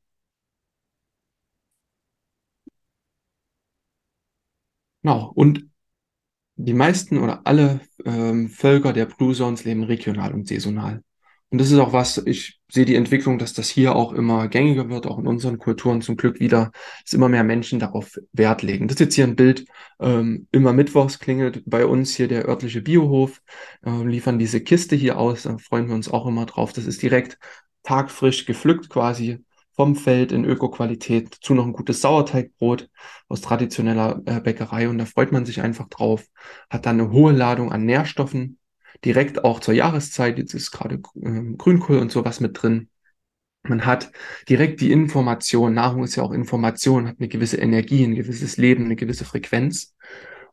Genau. 5.03 5.31
Und 5.35 5.69
die 6.55 6.73
meisten 6.73 7.17
oder 7.19 7.41
alle 7.45 7.81
ähm, 8.05 8.49
Völker 8.49 8.93
der 8.93 9.05
Blue 9.05 9.33
Zones 9.33 9.63
leben 9.65 9.83
regional 9.83 10.33
und 10.33 10.47
saisonal. 10.47 11.03
Und 11.49 11.59
das 11.61 11.71
ist 11.71 11.79
auch 11.79 11.93
was, 11.93 12.17
ich 12.25 12.59
sehe 12.69 12.85
die 12.85 12.95
Entwicklung, 12.95 13.37
dass 13.37 13.53
das 13.53 13.69
hier 13.69 13.95
auch 13.95 14.13
immer 14.13 14.47
gängiger 14.47 14.89
wird, 14.89 15.05
auch 15.05 15.19
in 15.19 15.27
unseren 15.27 15.59
Kulturen 15.59 16.01
zum 16.01 16.17
Glück 16.17 16.39
wieder, 16.39 16.71
dass 17.03 17.13
immer 17.13 17.29
mehr 17.29 17.43
Menschen 17.43 17.79
darauf 17.79 18.19
Wert 18.33 18.61
legen. 18.63 18.87
Das 18.87 18.95
ist 18.95 18.99
jetzt 19.01 19.15
hier 19.15 19.25
ein 19.25 19.35
Bild, 19.35 19.65
ähm, 19.99 20.47
immer 20.51 20.73
mittwochs 20.73 21.19
klingelt 21.19 21.63
bei 21.65 21.85
uns 21.85 22.15
hier 22.15 22.27
der 22.27 22.47
örtliche 22.47 22.81
Biohof, 22.81 23.41
äh, 23.85 24.03
liefern 24.03 24.39
diese 24.39 24.61
Kiste 24.61 24.95
hier 24.95 25.17
aus, 25.17 25.43
da 25.43 25.57
freuen 25.57 25.87
wir 25.87 25.95
uns 25.95 26.09
auch 26.09 26.25
immer 26.25 26.45
drauf. 26.45 26.73
Das 26.73 26.85
ist 26.87 27.01
direkt 27.01 27.37
tagfrisch 27.85 28.45
gepflückt 28.45 28.89
quasi 28.89 29.45
vom 29.75 29.95
Feld 29.95 30.31
in 30.31 30.45
Öko-Qualität. 30.45 31.35
Dazu 31.35 31.53
noch 31.53 31.65
ein 31.65 31.73
gutes 31.73 32.01
Sauerteigbrot 32.01 32.89
aus 33.27 33.41
traditioneller 33.41 34.21
äh, 34.25 34.39
Bäckerei 34.39 34.89
und 34.89 34.97
da 34.97 35.05
freut 35.05 35.31
man 35.31 35.45
sich 35.45 35.61
einfach 35.61 35.87
drauf. 35.89 36.25
Hat 36.69 36.85
dann 36.85 36.99
eine 36.99 37.11
hohe 37.11 37.33
Ladung 37.33 37.71
an 37.71 37.85
Nährstoffen, 37.85 38.59
direkt 39.03 39.43
auch 39.43 39.59
zur 39.59 39.73
Jahreszeit. 39.73 40.37
Jetzt 40.37 40.53
ist 40.53 40.71
gerade 40.71 40.95
äh, 40.95 41.53
Grünkohl 41.57 41.99
und 41.99 42.11
sowas 42.11 42.39
mit 42.39 42.61
drin. 42.61 42.89
Man 43.63 43.85
hat 43.85 44.11
direkt 44.47 44.79
die 44.81 44.91
Information, 44.91 45.73
Nahrung 45.73 46.03
ist 46.03 46.15
ja 46.15 46.23
auch 46.23 46.31
Information, 46.31 47.07
hat 47.07 47.15
eine 47.19 47.27
gewisse 47.27 47.57
Energie, 47.57 48.03
ein 48.03 48.15
gewisses 48.15 48.57
Leben, 48.57 48.85
eine 48.85 48.95
gewisse 48.95 49.25
Frequenz. 49.25 49.95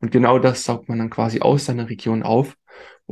Und 0.01 0.11
genau 0.11 0.39
das 0.39 0.65
saugt 0.65 0.89
man 0.89 0.99
dann 0.99 1.11
quasi 1.11 1.41
aus 1.41 1.67
seiner 1.67 1.89
Region 1.89 2.23
auf 2.23 2.57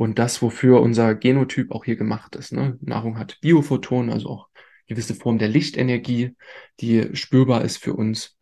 und 0.01 0.17
das, 0.17 0.41
wofür 0.41 0.81
unser 0.81 1.13
Genotyp 1.13 1.69
auch 1.69 1.85
hier 1.85 1.95
gemacht 1.95 2.35
ist. 2.35 2.53
Ne? 2.53 2.75
Nahrung 2.81 3.19
hat 3.19 3.37
Biophotonen, 3.41 4.09
also 4.09 4.29
auch 4.29 4.47
gewisse 4.87 5.13
Form 5.13 5.37
der 5.37 5.47
Lichtenergie, 5.47 6.35
die 6.79 7.15
spürbar 7.15 7.63
ist 7.63 7.77
für 7.77 7.93
uns. 7.93 8.35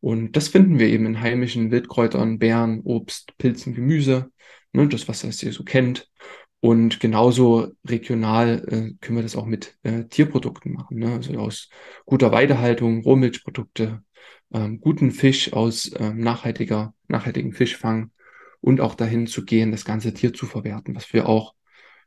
Und 0.00 0.38
das 0.38 0.48
finden 0.48 0.78
wir 0.78 0.88
eben 0.88 1.04
in 1.04 1.20
heimischen 1.20 1.70
Wildkräutern, 1.70 2.38
Beeren, 2.38 2.80
Obst, 2.84 3.36
Pilzen, 3.36 3.74
Gemüse, 3.74 4.30
ne? 4.72 4.88
das, 4.88 5.06
was 5.06 5.42
ihr 5.42 5.52
so 5.52 5.64
kennt. 5.64 6.08
Und 6.60 6.98
genauso 6.98 7.72
regional 7.86 8.64
äh, 8.66 8.94
können 9.02 9.18
wir 9.18 9.22
das 9.22 9.36
auch 9.36 9.44
mit 9.44 9.76
äh, 9.82 10.04
Tierprodukten 10.04 10.72
machen. 10.72 10.98
Ne? 10.98 11.12
Also 11.12 11.34
aus 11.34 11.68
guter 12.06 12.32
Weidehaltung, 12.32 13.02
Rohmilchprodukte, 13.02 14.02
ähm, 14.54 14.80
guten 14.80 15.10
Fisch 15.10 15.52
aus 15.52 15.90
ähm, 15.94 16.20
nachhaltiger, 16.20 16.94
nachhaltigen 17.06 17.52
Fischfang 17.52 18.12
und 18.62 18.80
auch 18.80 18.94
dahin 18.94 19.26
zu 19.26 19.44
gehen, 19.44 19.72
das 19.72 19.84
ganze 19.84 20.14
Tier 20.14 20.32
zu 20.32 20.46
verwerten, 20.46 20.94
was 20.94 21.12
wir 21.12 21.28
auch 21.28 21.54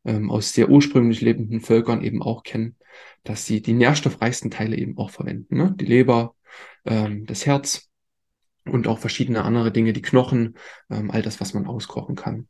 ähm, 0.05 0.31
aus 0.31 0.53
sehr 0.53 0.69
ursprünglich 0.69 1.21
lebenden 1.21 1.61
Völkern 1.61 2.01
eben 2.01 2.23
auch 2.23 2.41
kennen, 2.43 2.77
dass 3.23 3.45
sie 3.45 3.61
die 3.61 3.73
nährstoffreichsten 3.73 4.49
Teile 4.49 4.77
eben 4.77 4.97
auch 4.97 5.11
verwenden. 5.11 5.57
Ne? 5.57 5.75
Die 5.77 5.85
Leber, 5.85 6.33
ähm, 6.85 7.25
das 7.25 7.45
Herz 7.45 7.89
und 8.65 8.87
auch 8.87 8.99
verschiedene 8.99 9.43
andere 9.43 9.71
Dinge, 9.71 9.93
die 9.93 10.01
Knochen, 10.01 10.55
ähm, 10.89 11.11
all 11.11 11.21
das, 11.21 11.39
was 11.39 11.53
man 11.53 11.67
auskochen 11.67 12.15
kann. 12.15 12.47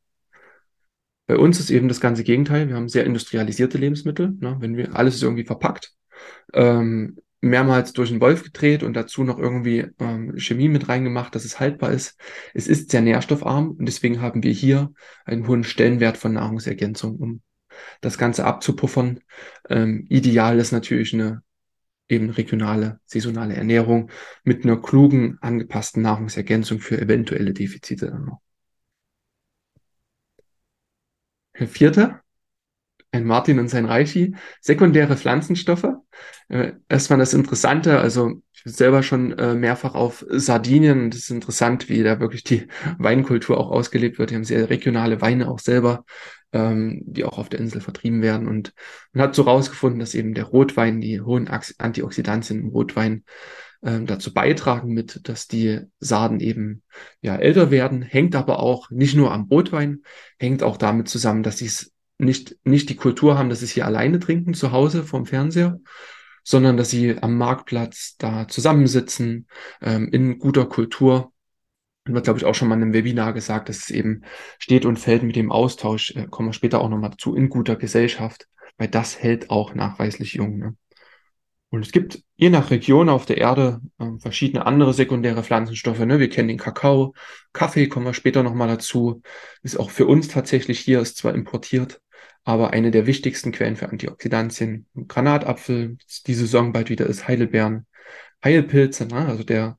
Bei 1.28 1.38
uns 1.38 1.60
ist 1.60 1.72
eben 1.72 1.88
das 1.88 2.00
ganze 2.00 2.24
Gegenteil. 2.24 2.68
Wir 2.68 2.76
haben 2.76 2.88
sehr 2.88 3.06
industrialisierte 3.06 3.80
Lebensmittel. 3.80 4.36
Ne? 4.40 4.58
Wenn 4.60 4.78
wir 4.78 4.96
alles 4.96 5.16
ist 5.16 5.24
irgendwie 5.24 5.44
verpackt, 5.44 5.94
ähm, 6.54 7.18
mehrmals 7.46 7.94
durch 7.94 8.10
den 8.10 8.22
Wolf 8.22 8.44
gedreht 8.44 8.84
und 8.84 8.94
dazu 8.94 9.24
noch 9.24 9.40
irgendwie 9.40 9.88
ähm, 10.00 10.38
Chemie 10.38 10.70
mit 10.70 10.90
reingemacht, 10.90 11.36
dass 11.36 11.46
es 11.46 11.60
haltbar 11.60 11.92
ist. 11.92 12.20
Es 12.54 12.68
ist 12.68 12.92
sehr 12.92 13.02
nährstoffarm 13.02 13.72
und 13.72 13.86
deswegen 13.86 14.22
haben 14.22 14.44
wir 14.44 14.52
hier 14.52 14.92
einen 15.26 15.48
hohen 15.48 15.64
Stellenwert 15.64 16.18
von 16.18 16.34
Nahrungsergänzung, 16.34 17.18
um 17.18 17.42
das 18.02 18.18
Ganze 18.18 18.46
abzupuffern. 18.46 19.22
Ähm, 19.70 20.06
ideal 20.10 20.60
ist 20.60 20.72
natürlich 20.72 21.14
eine 21.14 21.42
eben 22.08 22.30
regionale, 22.30 23.00
saisonale 23.06 23.56
Ernährung 23.56 24.12
mit 24.44 24.64
einer 24.64 24.82
klugen, 24.82 25.38
angepassten 25.42 26.04
Nahrungsergänzung 26.04 26.80
für 26.80 27.00
eventuelle 27.00 27.54
Defizite 27.54 28.08
dann 28.08 28.26
noch. 28.26 28.42
Der 31.60 31.68
vierte, 31.68 32.20
ein 33.16 33.26
Martin 33.26 33.60
und 33.60 33.68
sein 33.68 33.86
Reichi, 33.86 34.36
sekundäre 34.62 35.18
Pflanzenstoffe. 35.18 35.88
Äh, 36.50 36.74
erstmal 36.90 37.20
das 37.20 37.34
Interessante, 37.34 38.00
also 38.00 38.42
ich 38.54 38.64
bin 38.64 38.74
selber 38.74 39.04
schon 39.04 39.38
äh, 39.38 39.56
mehrfach 39.56 39.96
auf 39.96 40.26
Sardinien 40.30 41.04
und 41.04 41.14
es 41.14 41.24
ist 41.24 41.30
interessant, 41.32 41.90
wie 41.90 42.04
da 42.04 42.20
wirklich 42.20 42.44
die 42.44 42.68
Weinkultur 42.98 43.58
auch 43.58 43.72
ausgelebt 43.72 44.20
wird. 44.20 44.32
Die 44.32 44.36
haben 44.36 44.44
sehr 44.44 44.70
regionale 44.70 45.22
Weine 45.22 45.50
auch 45.50 45.60
selber, 45.60 46.06
ähm, 46.54 47.02
die 47.06 47.26
auch 47.26 47.38
auf 47.38 47.50
der 47.50 47.60
Insel 47.60 47.82
vertrieben 47.82 48.22
werden. 48.22 48.48
Und 48.48 48.74
man 49.14 49.24
hat 49.24 49.36
so 49.36 49.44
rausgefunden, 49.44 50.00
dass 50.00 50.16
eben 50.16 50.34
der 50.34 50.46
Rotwein, 50.46 51.02
die 51.02 51.22
hohen 51.22 51.48
Antioxidantien 51.48 52.60
im 52.60 52.70
Rotwein 52.70 53.24
ähm, 53.86 54.08
dazu 54.08 54.34
beitragen 54.34 54.94
mit, 54.94 55.28
dass 55.30 55.48
die 55.48 55.82
Sarden 56.00 56.40
eben 56.40 56.82
ja 57.22 57.36
älter 57.36 57.72
werden, 57.72 58.02
hängt 58.02 58.36
aber 58.36 58.60
auch 58.60 58.90
nicht 58.90 59.16
nur 59.16 59.32
am 59.32 59.44
Rotwein, 59.44 60.02
hängt 60.40 60.64
auch 60.64 60.78
damit 60.78 61.08
zusammen, 61.08 61.44
dass 61.44 61.60
sie 61.60 61.68
es 61.68 61.95
nicht, 62.18 62.58
nicht 62.64 62.90
die 62.90 62.96
Kultur 62.96 63.38
haben, 63.38 63.50
dass 63.50 63.60
sie 63.60 63.66
es 63.66 63.72
hier 63.72 63.86
alleine 63.86 64.20
trinken, 64.20 64.54
zu 64.54 64.72
Hause 64.72 65.04
vorm 65.04 65.26
Fernseher, 65.26 65.80
sondern 66.44 66.78
dass 66.78 66.90
sie 66.90 67.18
am 67.22 67.38
Marktplatz 67.38 68.16
da 68.18 68.48
zusammensitzen, 68.48 69.48
ähm, 69.82 70.10
in 70.10 70.40
guter 70.40 70.66
Kultur. 70.66 71.32
Und 72.08 72.14
wird, 72.14 72.26
glaube 72.26 72.38
ich, 72.38 72.46
auch 72.46 72.54
schon 72.54 72.68
mal 72.68 72.76
in 72.76 72.84
einem 72.84 72.94
Webinar 72.94 73.34
gesagt, 73.34 73.68
dass 73.68 73.78
es 73.78 73.90
eben 73.90 74.22
steht 74.60 74.86
und 74.86 75.00
fällt 75.00 75.24
mit 75.24 75.36
dem 75.36 75.52
Austausch, 75.52 76.12
äh, 76.16 76.28
kommen 76.30 76.50
wir 76.50 76.54
später 76.54 76.82
auch 76.82 76.90
nochmal 76.90 77.10
dazu, 77.10 77.36
in 77.36 77.50
guter 77.50 77.76
Gesellschaft, 77.76 78.48
weil 78.78 78.88
das 78.88 79.22
hält 79.22 79.50
auch 79.50 79.74
nachweislich 79.74 80.34
jung. 80.34 80.58
Ne? 80.60 80.76
Und 81.76 81.86
es 81.86 81.92
gibt 81.92 82.22
je 82.36 82.50
nach 82.50 82.70
Region 82.70 83.10
auf 83.10 83.26
der 83.26 83.38
Erde 83.38 83.82
äh, 83.98 84.06
verschiedene 84.20 84.66
andere 84.66 84.94
sekundäre 84.94 85.44
Pflanzenstoffe. 85.44 86.00
Ne? 86.00 86.20
Wir 86.20 86.30
kennen 86.30 86.48
den 86.48 86.58
Kakao, 86.58 87.14
Kaffee, 87.54 87.88
kommen 87.88 88.06
wir 88.06 88.14
später 88.14 88.44
nochmal 88.44 88.68
dazu. 88.68 89.22
Ist 89.64 89.78
auch 89.78 89.90
für 89.90 90.06
uns 90.06 90.28
tatsächlich 90.28 90.80
hier, 90.80 91.02
ist 91.02 91.18
zwar 91.18 91.34
importiert, 91.34 92.02
aber 92.46 92.72
eine 92.72 92.92
der 92.92 93.08
wichtigsten 93.08 93.52
Quellen 93.52 93.76
für 93.76 93.90
Antioxidantien. 93.90 94.88
Granatapfel, 95.08 95.98
die 96.28 96.34
Saison 96.34 96.72
bald 96.72 96.90
wieder 96.90 97.08
ist, 97.08 97.28
Heidelbeeren, 97.28 97.86
Heilpilze, 98.44 99.08
ne? 99.08 99.26
also 99.28 99.44
der, 99.44 99.78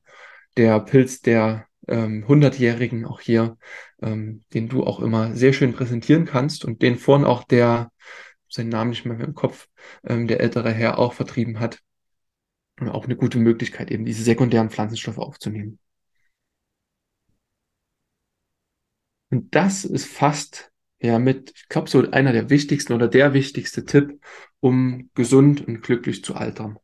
der 0.57 0.79
Pilz 0.81 1.21
der 1.21 1.65
ähm, 1.87 2.25
100-Jährigen 2.27 3.05
auch 3.05 3.21
hier, 3.21 3.57
ähm, 4.01 4.43
den 4.53 4.69
du 4.69 4.83
auch 4.83 4.99
immer 4.99 5.33
sehr 5.35 5.53
schön 5.53 5.73
präsentieren 5.73 6.25
kannst 6.25 6.65
und 6.65 6.81
den 6.83 6.97
vorhin 6.97 7.25
auch 7.25 7.43
der, 7.43 7.91
seinen 8.49 8.69
Namen 8.69 8.91
nicht 8.91 9.05
mehr 9.05 9.19
im 9.19 9.33
Kopf, 9.33 9.67
ähm, 10.03 10.27
der 10.27 10.41
ältere 10.41 10.71
Herr 10.71 10.99
auch 10.99 11.13
vertrieben 11.13 11.59
hat 11.59 11.79
auch 12.79 13.05
eine 13.05 13.15
gute 13.15 13.39
Möglichkeit, 13.39 13.89
eben 13.91 14.05
diese 14.05 14.23
sekundären 14.23 14.69
Pflanzenstoffe 14.69 15.17
aufzunehmen. 15.17 15.79
Und 19.29 19.53
das 19.55 19.83
ist 19.83 20.05
fast 20.05 20.71
ja 20.99 21.19
mit, 21.19 21.53
ich 21.55 21.69
glaube, 21.69 21.89
so 21.89 22.09
einer 22.11 22.33
der 22.33 22.49
wichtigsten 22.49 22.93
oder 22.93 23.07
der 23.07 23.33
wichtigste 23.33 23.85
Tipp, 23.85 24.19
um 24.59 25.09
gesund 25.13 25.67
und 25.67 25.81
glücklich 25.81 26.23
zu 26.23 26.35
altern. 26.35 26.77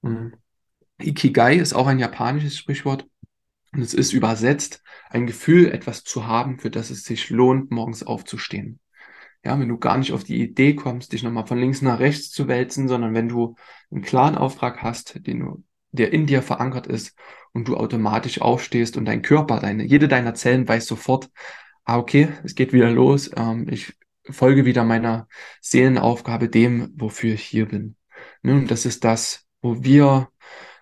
Und 0.00 0.36
Ikigai 1.00 1.56
ist 1.56 1.74
auch 1.74 1.86
ein 1.86 1.98
japanisches 1.98 2.56
Sprichwort 2.56 3.06
und 3.72 3.82
es 3.82 3.94
ist 3.94 4.12
übersetzt 4.12 4.82
ein 5.10 5.26
Gefühl, 5.26 5.70
etwas 5.72 6.04
zu 6.04 6.26
haben, 6.26 6.58
für 6.58 6.70
das 6.70 6.90
es 6.90 7.04
sich 7.04 7.30
lohnt, 7.30 7.70
morgens 7.70 8.02
aufzustehen. 8.02 8.80
Ja, 9.44 9.58
wenn 9.60 9.68
du 9.68 9.78
gar 9.78 9.98
nicht 9.98 10.12
auf 10.12 10.24
die 10.24 10.40
Idee 10.40 10.74
kommst, 10.74 11.12
dich 11.12 11.22
nochmal 11.22 11.46
von 11.46 11.58
links 11.58 11.82
nach 11.82 11.98
rechts 11.98 12.30
zu 12.30 12.48
wälzen, 12.48 12.88
sondern 12.88 13.14
wenn 13.14 13.28
du 13.28 13.56
einen 13.90 14.02
klaren 14.02 14.36
Auftrag 14.36 14.82
hast, 14.82 15.26
den 15.26 15.40
du, 15.40 15.64
der 15.92 16.12
in 16.12 16.26
dir 16.26 16.40
verankert 16.40 16.86
ist 16.86 17.14
und 17.52 17.68
du 17.68 17.76
automatisch 17.76 18.40
aufstehst 18.40 18.96
und 18.96 19.04
dein 19.04 19.22
Körper, 19.22 19.60
deine, 19.60 19.84
jede 19.84 20.08
deiner 20.08 20.34
Zellen 20.34 20.66
weiß 20.66 20.86
sofort, 20.86 21.28
ah, 21.84 21.98
okay, 21.98 22.28
es 22.44 22.54
geht 22.54 22.72
wieder 22.72 22.90
los, 22.90 23.30
ähm, 23.36 23.66
ich 23.68 23.94
folge 24.30 24.64
wieder 24.64 24.84
meiner 24.84 25.28
Seelenaufgabe, 25.60 26.48
dem, 26.48 26.92
wofür 26.96 27.34
ich 27.34 27.44
hier 27.44 27.66
bin. 27.66 27.96
Ne? 28.42 28.64
Das 28.66 28.86
ist 28.86 29.04
das, 29.04 29.46
wo 29.60 29.84
wir 29.84 30.28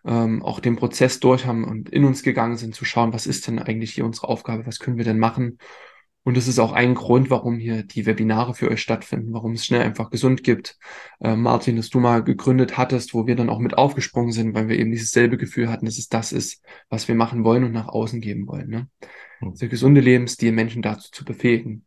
ähm, 0.04 0.42
auch 0.42 0.60
den 0.60 0.76
Prozess 0.76 1.20
durch 1.20 1.46
haben 1.46 1.64
und 1.64 1.88
in 1.88 2.04
uns 2.04 2.22
gegangen 2.22 2.56
sind, 2.56 2.74
zu 2.74 2.84
schauen, 2.84 3.12
was 3.12 3.26
ist 3.26 3.46
denn 3.46 3.58
eigentlich 3.58 3.94
hier 3.94 4.04
unsere 4.04 4.28
Aufgabe, 4.28 4.66
was 4.66 4.78
können 4.78 4.96
wir 4.96 5.04
denn 5.04 5.18
machen, 5.18 5.58
und 6.24 6.36
das 6.36 6.46
ist 6.46 6.60
auch 6.60 6.72
ein 6.72 6.94
Grund, 6.94 7.30
warum 7.30 7.58
hier 7.58 7.82
die 7.82 8.06
Webinare 8.06 8.54
für 8.54 8.70
euch 8.70 8.80
stattfinden, 8.80 9.32
warum 9.32 9.52
es 9.52 9.66
schnell 9.66 9.82
einfach 9.82 10.10
gesund 10.10 10.44
gibt. 10.44 10.78
Äh, 11.20 11.34
Martin, 11.34 11.76
dass 11.76 11.90
du 11.90 11.98
mal 11.98 12.22
gegründet 12.22 12.78
hattest, 12.78 13.12
wo 13.12 13.26
wir 13.26 13.34
dann 13.34 13.50
auch 13.50 13.58
mit 13.58 13.76
aufgesprungen 13.76 14.30
sind, 14.30 14.54
weil 14.54 14.68
wir 14.68 14.78
eben 14.78 14.92
dieses 14.92 15.10
selbe 15.10 15.36
Gefühl 15.36 15.68
hatten, 15.68 15.86
dass 15.86 15.98
es 15.98 16.08
das 16.08 16.32
ist, 16.32 16.62
was 16.88 17.08
wir 17.08 17.16
machen 17.16 17.42
wollen 17.44 17.64
und 17.64 17.72
nach 17.72 17.88
außen 17.88 18.20
geben 18.20 18.46
wollen. 18.46 18.68
Ne? 18.68 18.88
Mhm. 19.40 19.54
Der 19.54 19.68
gesunde 19.68 20.00
Lebensstil, 20.00 20.52
Menschen 20.52 20.82
dazu 20.82 21.10
zu 21.10 21.24
befähigen. 21.24 21.86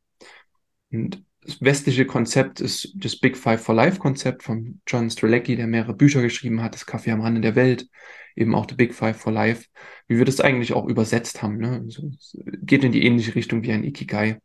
Und 0.91 1.23
das 1.45 1.61
westliche 1.61 2.05
Konzept 2.05 2.59
ist 2.59 2.91
das 2.95 3.15
Big 3.17 3.37
Five 3.37 3.61
for 3.61 3.75
Life 3.75 3.99
Konzept 3.99 4.43
von 4.43 4.81
John 4.87 5.09
Strelecki, 5.09 5.55
der 5.55 5.67
mehrere 5.67 5.93
Bücher 5.93 6.21
geschrieben 6.21 6.61
hat, 6.63 6.73
das 6.73 6.85
Kaffee 6.85 7.11
am 7.11 7.21
Rande 7.21 7.41
der 7.41 7.55
Welt, 7.55 7.87
eben 8.35 8.55
auch 8.55 8.67
The 8.67 8.75
Big 8.75 8.93
Five 8.93 9.17
for 9.17 9.31
Life, 9.31 9.67
wie 10.07 10.17
wir 10.17 10.25
das 10.25 10.41
eigentlich 10.41 10.73
auch 10.73 10.87
übersetzt 10.87 11.43
haben. 11.43 11.57
Ne? 11.57 11.81
Also, 11.83 12.09
es 12.17 12.37
geht 12.61 12.83
in 12.83 12.91
die 12.91 13.05
ähnliche 13.05 13.35
Richtung 13.35 13.61
wie 13.63 13.71
ein 13.71 13.83
Ikigai. 13.83 14.39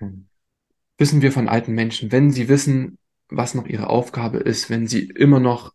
Mhm. 0.00 0.26
Wissen 0.98 1.22
wir 1.22 1.32
von 1.32 1.48
alten 1.48 1.72
Menschen, 1.72 2.10
wenn 2.12 2.30
sie 2.30 2.48
wissen, 2.48 2.98
was 3.28 3.54
noch 3.54 3.66
ihre 3.66 3.88
Aufgabe 3.88 4.38
ist, 4.38 4.70
wenn 4.70 4.86
sie 4.88 5.04
immer 5.04 5.38
noch 5.38 5.72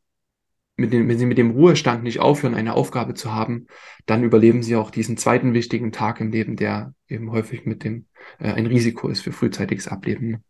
mit 0.77 0.91
dem, 0.91 1.07
wenn 1.07 1.17
sie 1.17 1.25
mit 1.25 1.37
dem 1.37 1.51
Ruhestand 1.51 2.03
nicht 2.03 2.19
aufhören, 2.19 2.53
eine 2.53 2.73
Aufgabe 2.73 3.13
zu 3.13 3.33
haben, 3.33 3.67
dann 4.05 4.23
überleben 4.23 4.61
sie 4.61 4.75
auch 4.75 4.91
diesen 4.91 5.15
zweiten 5.15 5.53
wichtigen 5.53 5.93
Tag 5.93 6.19
im 6.19 6.31
Leben, 6.31 6.57
der 6.57 6.93
eben 7.07 7.31
häufig 7.31 7.65
mit 7.65 7.85
dem 7.85 8.07
äh, 8.39 8.51
ein 8.51 8.65
Risiko 8.65 9.07
ist 9.07 9.21
für 9.21 9.31
frühzeitiges 9.31 9.87
Ableben. 9.87 10.43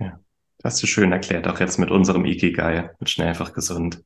Ja, 0.00 0.18
das 0.58 0.74
hast 0.74 0.82
du 0.82 0.86
schön 0.86 1.12
erklärt, 1.12 1.46
auch 1.46 1.60
jetzt 1.60 1.78
mit 1.78 1.90
unserem 1.90 2.24
Ikigai, 2.24 2.90
mit 2.98 3.10
schnell 3.10 3.28
einfach 3.28 3.52
gesund. 3.52 4.02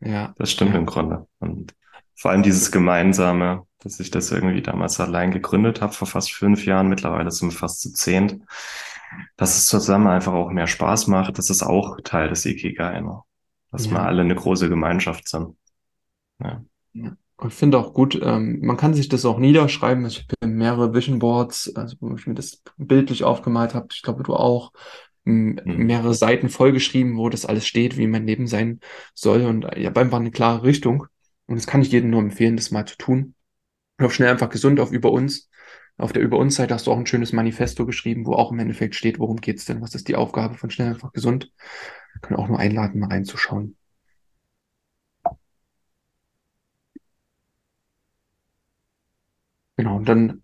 Ja. 0.00 0.34
Das 0.38 0.50
stimmt 0.50 0.74
im 0.74 0.86
Grunde. 0.86 1.26
Und 1.38 1.74
vor 2.14 2.30
allem 2.30 2.42
dieses 2.42 2.70
Gemeinsame, 2.70 3.66
dass 3.80 4.00
ich 4.00 4.10
das 4.10 4.30
irgendwie 4.30 4.62
damals 4.62 4.98
allein 5.00 5.30
gegründet 5.30 5.80
habe, 5.80 5.92
vor 5.92 6.06
fast 6.08 6.32
fünf 6.32 6.64
Jahren, 6.64 6.88
mittlerweile 6.88 7.30
sind 7.30 7.52
wir 7.52 7.58
fast 7.58 7.80
zu 7.80 7.92
zehnt, 7.92 8.40
dass 9.36 9.56
es 9.56 9.66
zusammen 9.66 10.06
einfach 10.06 10.32
auch 10.32 10.50
mehr 10.50 10.66
Spaß 10.66 11.06
macht, 11.08 11.38
das 11.38 11.50
ist 11.50 11.62
auch 11.62 11.98
Teil 12.02 12.28
des 12.28 12.44
Ikigai, 12.46 13.00
ne? 13.00 13.20
dass 13.70 13.86
ja. 13.86 13.92
wir 13.92 14.02
alle 14.02 14.22
eine 14.22 14.34
große 14.34 14.68
Gemeinschaft 14.68 15.28
sind. 15.28 15.56
Ja. 16.40 16.64
ja. 16.92 17.12
Ich 17.46 17.54
finde 17.54 17.78
auch 17.78 17.92
gut, 17.92 18.18
ähm, 18.22 18.60
man 18.62 18.76
kann 18.76 18.94
sich 18.94 19.08
das 19.08 19.24
auch 19.24 19.38
niederschreiben. 19.38 20.06
Ich 20.06 20.20
habe 20.40 20.52
mehrere 20.52 20.94
Vision 20.94 21.18
Boards, 21.18 21.74
also 21.74 21.96
wo 22.00 22.14
ich 22.14 22.28
mir 22.28 22.34
das 22.34 22.62
bildlich 22.76 23.24
aufgemalt 23.24 23.74
habe. 23.74 23.88
Ich 23.92 24.02
glaube, 24.02 24.22
du 24.22 24.34
auch. 24.34 24.72
Mehrere 25.24 26.14
Seiten 26.14 26.48
vollgeschrieben, 26.48 27.16
wo 27.16 27.28
das 27.28 27.46
alles 27.46 27.66
steht, 27.66 27.96
wie 27.96 28.06
mein 28.06 28.26
Leben 28.26 28.46
sein 28.46 28.80
soll. 29.14 29.42
Und 29.44 29.66
ja, 29.76 29.90
einfach 29.92 30.20
eine 30.20 30.30
klare 30.30 30.62
Richtung. 30.64 31.06
Und 31.46 31.56
das 31.56 31.66
kann 31.66 31.82
ich 31.82 31.92
jedem 31.92 32.10
nur 32.10 32.20
empfehlen, 32.20 32.56
das 32.56 32.70
mal 32.70 32.86
zu 32.86 32.96
tun. 32.96 33.34
Und 33.98 34.06
auf 34.06 34.14
schnell 34.14 34.30
einfach 34.30 34.50
gesund 34.50 34.80
auf 34.80 34.92
über 34.92 35.12
uns. 35.12 35.50
Auf 35.96 36.12
der 36.12 36.22
Über 36.22 36.38
uns 36.38 36.56
Seite 36.56 36.74
hast 36.74 36.86
du 36.86 36.92
auch 36.92 36.98
ein 36.98 37.06
schönes 37.06 37.32
Manifesto 37.32 37.86
geschrieben, 37.86 38.26
wo 38.26 38.34
auch 38.34 38.50
im 38.50 38.58
Endeffekt 38.58 38.96
steht, 38.96 39.18
worum 39.20 39.36
geht's 39.40 39.64
denn? 39.64 39.80
Was 39.80 39.94
ist 39.94 40.08
die 40.08 40.16
Aufgabe 40.16 40.54
von 40.54 40.70
schnell 40.70 40.88
einfach 40.88 41.12
gesund? 41.12 41.52
Ich 42.16 42.22
kann 42.22 42.36
auch 42.36 42.48
nur 42.48 42.58
einladen, 42.58 43.00
mal 43.00 43.08
reinzuschauen. 43.10 43.76
Genau, 49.76 49.96
und 49.96 50.08
dann 50.08 50.42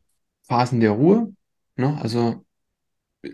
Phasen 0.49 0.81
der 0.81 0.93
Ruhe. 0.93 1.33
Ne? 1.77 1.99
Also 2.01 2.45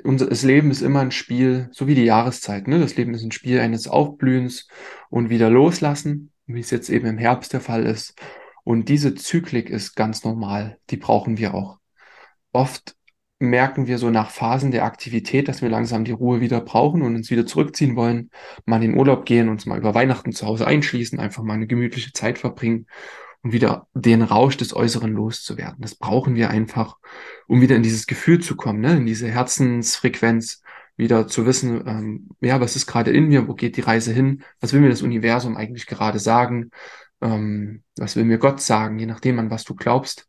unser 0.04 0.26
das 0.26 0.42
Leben 0.42 0.70
ist 0.70 0.82
immer 0.82 1.00
ein 1.00 1.12
Spiel, 1.12 1.68
so 1.72 1.86
wie 1.86 1.94
die 1.94 2.04
Jahreszeit, 2.04 2.66
ne? 2.68 2.78
Das 2.78 2.96
Leben 2.96 3.14
ist 3.14 3.22
ein 3.22 3.32
Spiel 3.32 3.60
eines 3.60 3.88
Aufblühens 3.88 4.68
und 5.10 5.30
wieder 5.30 5.50
loslassen, 5.50 6.32
wie 6.46 6.60
es 6.60 6.70
jetzt 6.70 6.90
eben 6.90 7.06
im 7.06 7.18
Herbst 7.18 7.52
der 7.52 7.60
Fall 7.60 7.84
ist. 7.86 8.14
Und 8.64 8.88
diese 8.88 9.14
Zyklik 9.14 9.70
ist 9.70 9.94
ganz 9.94 10.24
normal. 10.24 10.78
Die 10.90 10.96
brauchen 10.96 11.38
wir 11.38 11.54
auch. 11.54 11.78
Oft 12.52 12.96
merken 13.38 13.86
wir 13.86 13.98
so 13.98 14.10
nach 14.10 14.30
Phasen 14.30 14.70
der 14.70 14.84
Aktivität, 14.84 15.46
dass 15.46 15.62
wir 15.62 15.68
langsam 15.68 16.04
die 16.04 16.12
Ruhe 16.12 16.40
wieder 16.40 16.60
brauchen 16.60 17.02
und 17.02 17.14
uns 17.14 17.30
wieder 17.30 17.46
zurückziehen 17.46 17.94
wollen, 17.94 18.30
mal 18.64 18.82
in 18.82 18.92
den 18.92 18.98
Urlaub 18.98 19.26
gehen, 19.26 19.48
uns 19.48 19.66
mal 19.66 19.78
über 19.78 19.94
Weihnachten 19.94 20.32
zu 20.32 20.46
Hause 20.46 20.66
einschließen, 20.66 21.20
einfach 21.20 21.42
mal 21.42 21.54
eine 21.54 21.66
gemütliche 21.66 22.12
Zeit 22.12 22.38
verbringen 22.38 22.86
und 23.46 23.52
wieder 23.52 23.86
den 23.94 24.22
Rausch 24.22 24.56
des 24.56 24.74
Äußeren 24.74 25.12
loszuwerden. 25.12 25.80
Das 25.80 25.94
brauchen 25.94 26.34
wir 26.34 26.50
einfach, 26.50 26.96
um 27.46 27.60
wieder 27.60 27.76
in 27.76 27.84
dieses 27.84 28.08
Gefühl 28.08 28.40
zu 28.40 28.56
kommen, 28.56 28.80
ne? 28.80 28.96
in 28.96 29.06
diese 29.06 29.28
Herzensfrequenz, 29.28 30.62
wieder 30.96 31.28
zu 31.28 31.46
wissen, 31.46 31.86
ähm, 31.86 32.28
ja, 32.40 32.60
was 32.60 32.74
ist 32.74 32.86
gerade 32.86 33.12
in 33.12 33.28
mir, 33.28 33.46
wo 33.46 33.54
geht 33.54 33.76
die 33.76 33.82
Reise 33.82 34.12
hin, 34.12 34.42
was 34.60 34.72
will 34.72 34.80
mir 34.80 34.88
das 34.88 35.02
Universum 35.02 35.56
eigentlich 35.56 35.86
gerade 35.86 36.18
sagen, 36.18 36.72
ähm, 37.20 37.84
was 37.96 38.16
will 38.16 38.24
mir 38.24 38.38
Gott 38.38 38.60
sagen, 38.60 38.98
je 38.98 39.06
nachdem, 39.06 39.38
an 39.38 39.50
was 39.50 39.62
du 39.62 39.76
glaubst. 39.76 40.28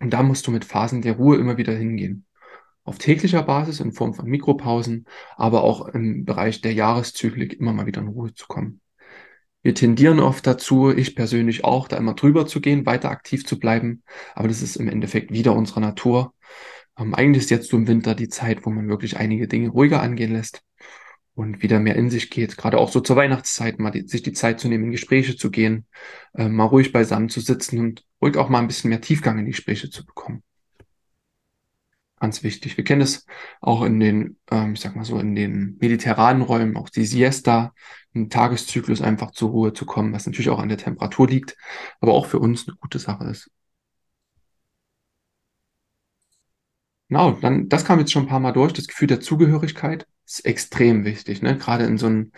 Und 0.00 0.10
da 0.10 0.24
musst 0.24 0.46
du 0.48 0.50
mit 0.50 0.64
Phasen 0.64 1.02
der 1.02 1.12
Ruhe 1.14 1.36
immer 1.36 1.56
wieder 1.56 1.72
hingehen. 1.72 2.26
Auf 2.82 2.98
täglicher 2.98 3.44
Basis 3.44 3.78
in 3.78 3.92
Form 3.92 4.12
von 4.12 4.26
Mikropausen, 4.26 5.06
aber 5.36 5.62
auch 5.62 5.86
im 5.86 6.24
Bereich 6.24 6.62
der 6.62 6.72
Jahreszyklik 6.72 7.60
immer 7.60 7.72
mal 7.72 7.86
wieder 7.86 8.00
in 8.00 8.08
Ruhe 8.08 8.34
zu 8.34 8.46
kommen. 8.48 8.80
Wir 9.64 9.74
tendieren 9.74 10.20
oft 10.20 10.46
dazu, 10.46 10.90
ich 10.90 11.16
persönlich 11.16 11.64
auch, 11.64 11.88
da 11.88 11.96
immer 11.96 12.12
drüber 12.12 12.46
zu 12.46 12.60
gehen, 12.60 12.84
weiter 12.84 13.10
aktiv 13.10 13.46
zu 13.46 13.58
bleiben. 13.58 14.02
Aber 14.34 14.46
das 14.46 14.60
ist 14.60 14.76
im 14.76 14.88
Endeffekt 14.88 15.32
wieder 15.32 15.54
unserer 15.54 15.80
Natur. 15.80 16.34
Ähm, 16.98 17.14
eigentlich 17.14 17.44
ist 17.44 17.50
jetzt 17.50 17.70
so 17.70 17.78
im 17.78 17.88
Winter 17.88 18.14
die 18.14 18.28
Zeit, 18.28 18.66
wo 18.66 18.70
man 18.70 18.88
wirklich 18.88 19.16
einige 19.16 19.48
Dinge 19.48 19.70
ruhiger 19.70 20.02
angehen 20.02 20.34
lässt 20.34 20.62
und 21.34 21.62
wieder 21.62 21.80
mehr 21.80 21.96
in 21.96 22.10
sich 22.10 22.28
geht. 22.28 22.58
Gerade 22.58 22.76
auch 22.76 22.90
so 22.90 23.00
zur 23.00 23.16
Weihnachtszeit, 23.16 23.78
mal 23.78 23.90
die, 23.90 24.06
sich 24.06 24.22
die 24.22 24.34
Zeit 24.34 24.60
zu 24.60 24.68
nehmen, 24.68 24.84
in 24.84 24.92
Gespräche 24.92 25.34
zu 25.34 25.50
gehen, 25.50 25.86
äh, 26.34 26.46
mal 26.46 26.64
ruhig 26.64 26.92
beisammen 26.92 27.30
zu 27.30 27.40
sitzen 27.40 27.80
und 27.80 28.04
ruhig 28.20 28.36
auch 28.36 28.50
mal 28.50 28.58
ein 28.58 28.66
bisschen 28.66 28.90
mehr 28.90 29.00
Tiefgang 29.00 29.38
in 29.38 29.46
die 29.46 29.52
Gespräche 29.52 29.88
zu 29.88 30.04
bekommen. 30.04 30.42
Ganz 32.24 32.42
wichtig. 32.42 32.78
Wir 32.78 32.84
kennen 32.84 33.02
es 33.02 33.26
auch 33.60 33.82
in 33.82 34.00
den, 34.00 34.38
ähm, 34.50 34.72
ich 34.72 34.80
sag 34.80 34.96
mal 34.96 35.04
so, 35.04 35.18
in 35.20 35.34
den 35.34 35.76
mediterranen 35.78 36.40
Räumen, 36.40 36.74
auch 36.78 36.88
die 36.88 37.04
Siesta, 37.04 37.74
im 38.14 38.30
Tageszyklus 38.30 39.02
einfach 39.02 39.32
zur 39.32 39.50
Ruhe 39.50 39.74
zu 39.74 39.84
kommen, 39.84 40.14
was 40.14 40.24
natürlich 40.24 40.48
auch 40.48 40.58
an 40.58 40.70
der 40.70 40.78
Temperatur 40.78 41.28
liegt, 41.28 41.54
aber 42.00 42.14
auch 42.14 42.24
für 42.24 42.38
uns 42.38 42.66
eine 42.66 42.76
gute 42.78 42.98
Sache 42.98 43.24
ist. 43.26 43.50
Genau, 47.08 47.32
dann, 47.32 47.68
das 47.68 47.84
kam 47.84 47.98
jetzt 47.98 48.12
schon 48.12 48.24
ein 48.24 48.28
paar 48.28 48.40
Mal 48.40 48.52
durch. 48.52 48.72
Das 48.72 48.86
Gefühl 48.86 49.08
der 49.08 49.20
Zugehörigkeit 49.20 50.06
ist 50.26 50.44
extrem 50.46 51.04
wichtig, 51.04 51.42
ne? 51.42 51.56
Gerade 51.58 51.84
in 51.84 51.98
so 51.98 52.06
einen, 52.06 52.32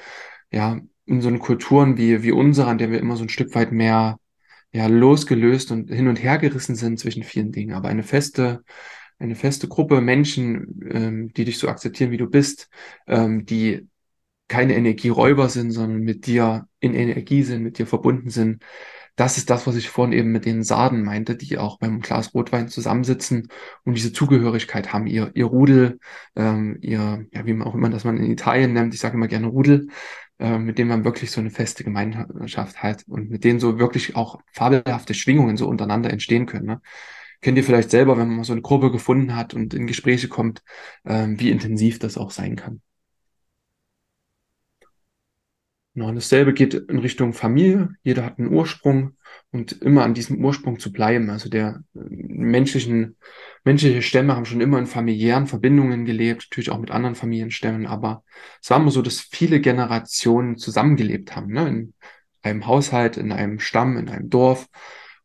ja, 0.50 0.80
in 1.06 1.20
so 1.22 1.28
einen 1.28 1.38
Kulturen 1.38 1.96
wie, 1.98 2.22
wie 2.22 2.32
unsere, 2.32 2.68
an 2.68 2.78
der 2.78 2.90
wir 2.90 2.98
immer 3.00 3.16
so 3.16 3.24
ein 3.24 3.28
Stück 3.28 3.54
weit 3.54 3.72
mehr, 3.72 4.18
ja, 4.72 4.86
losgelöst 4.88 5.70
und 5.72 5.90
hin 5.90 6.08
und 6.08 6.22
her 6.22 6.38
gerissen 6.38 6.76
sind 6.76 6.98
zwischen 6.98 7.22
vielen 7.22 7.52
Dingen. 7.52 7.74
Aber 7.74 7.88
eine 7.88 8.02
feste, 8.02 8.64
eine 9.18 9.34
feste 9.34 9.68
Gruppe 9.68 10.00
Menschen, 10.00 10.80
ähm, 10.90 11.32
die 11.34 11.44
dich 11.44 11.58
so 11.58 11.68
akzeptieren, 11.68 12.10
wie 12.10 12.16
du 12.18 12.28
bist, 12.28 12.68
ähm, 13.06 13.46
die 13.46 13.88
keine 14.48 14.76
Energieräuber 14.76 15.48
sind, 15.48 15.72
sondern 15.72 16.00
mit 16.00 16.26
dir 16.26 16.68
in 16.80 16.94
Energie 16.94 17.42
sind, 17.42 17.62
mit 17.62 17.78
dir 17.78 17.86
verbunden 17.86 18.30
sind, 18.30 18.62
das 19.16 19.38
ist 19.38 19.48
das, 19.48 19.66
was 19.66 19.76
ich 19.76 19.88
vorhin 19.88 20.12
eben 20.12 20.30
mit 20.30 20.44
den 20.44 20.62
Sarden 20.62 21.02
meinte, 21.02 21.36
die 21.36 21.56
auch 21.56 21.78
beim 21.78 22.00
Glas 22.00 22.34
Rotwein 22.34 22.68
zusammensitzen 22.68 23.48
und 23.84 23.94
diese 23.94 24.12
Zugehörigkeit 24.12 24.92
haben, 24.92 25.06
ihr, 25.06 25.30
ihr 25.34 25.46
Rudel, 25.46 25.98
ähm, 26.36 26.76
ihr, 26.82 27.26
ja, 27.32 27.46
wie 27.46 27.54
man 27.54 27.66
auch 27.66 27.74
immer 27.74 27.88
das 27.88 28.04
man 28.04 28.18
in 28.18 28.30
Italien 28.30 28.74
nennt, 28.74 28.92
ich 28.92 29.00
sage 29.00 29.16
immer 29.16 29.26
gerne 29.26 29.46
Rudel, 29.46 29.88
äh, 30.38 30.58
mit 30.58 30.76
dem 30.78 30.88
man 30.88 31.04
wirklich 31.04 31.30
so 31.30 31.40
eine 31.40 31.50
feste 31.50 31.82
Gemeinschaft 31.82 32.82
hat 32.82 33.04
und 33.08 33.30
mit 33.30 33.44
denen 33.44 33.58
so 33.58 33.78
wirklich 33.78 34.16
auch 34.16 34.38
fabelhafte 34.52 35.14
Schwingungen 35.14 35.56
so 35.56 35.66
untereinander 35.66 36.10
entstehen 36.10 36.44
können. 36.44 36.66
Ne? 36.66 36.80
Kennt 37.46 37.58
ihr 37.58 37.62
vielleicht 37.62 37.92
selber, 37.92 38.18
wenn 38.18 38.34
man 38.34 38.42
so 38.42 38.54
eine 38.54 38.60
Gruppe 38.60 38.90
gefunden 38.90 39.36
hat 39.36 39.54
und 39.54 39.72
in 39.72 39.86
Gespräche 39.86 40.26
kommt, 40.26 40.64
ähm, 41.04 41.38
wie 41.38 41.52
intensiv 41.52 42.00
das 42.00 42.18
auch 42.18 42.32
sein 42.32 42.56
kann. 42.56 42.80
Genau, 45.94 46.08
und 46.08 46.16
dasselbe 46.16 46.52
geht 46.54 46.74
in 46.74 46.98
Richtung 46.98 47.34
Familie. 47.34 47.90
Jeder 48.02 48.24
hat 48.24 48.40
einen 48.40 48.52
Ursprung 48.52 49.12
und 49.52 49.80
immer 49.80 50.02
an 50.02 50.12
diesem 50.12 50.44
Ursprung 50.44 50.80
zu 50.80 50.90
bleiben. 50.90 51.30
Also 51.30 51.48
der 51.48 51.84
äh, 51.94 52.00
menschlichen, 52.10 53.16
menschliche 53.62 54.02
Stämme 54.02 54.34
haben 54.34 54.44
schon 54.44 54.60
immer 54.60 54.80
in 54.80 54.86
familiären 54.86 55.46
Verbindungen 55.46 56.04
gelebt, 56.04 56.48
natürlich 56.50 56.70
auch 56.70 56.80
mit 56.80 56.90
anderen 56.90 57.14
Familienstämmen, 57.14 57.86
aber 57.86 58.24
es 58.60 58.70
war 58.70 58.80
immer 58.80 58.90
so, 58.90 59.02
dass 59.02 59.20
viele 59.20 59.60
Generationen 59.60 60.56
zusammengelebt 60.58 61.36
haben, 61.36 61.52
ne? 61.52 61.68
in 61.68 61.94
einem 62.42 62.66
Haushalt, 62.66 63.16
in 63.16 63.30
einem 63.30 63.60
Stamm, 63.60 63.96
in 63.98 64.08
einem 64.08 64.30
Dorf. 64.30 64.66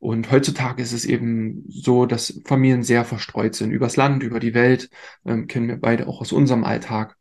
Und 0.01 0.31
heutzutage 0.31 0.81
ist 0.81 0.93
es 0.93 1.05
eben 1.05 1.63
so, 1.69 2.07
dass 2.07 2.41
Familien 2.45 2.81
sehr 2.81 3.05
verstreut 3.05 3.53
sind, 3.53 3.69
übers 3.69 3.97
Land, 3.97 4.23
über 4.23 4.39
die 4.39 4.55
Welt, 4.55 4.89
ähm, 5.25 5.45
kennen 5.45 5.67
wir 5.67 5.79
beide 5.79 6.07
auch 6.07 6.21
aus 6.21 6.31
unserem 6.31 6.63
Alltag. 6.63 7.17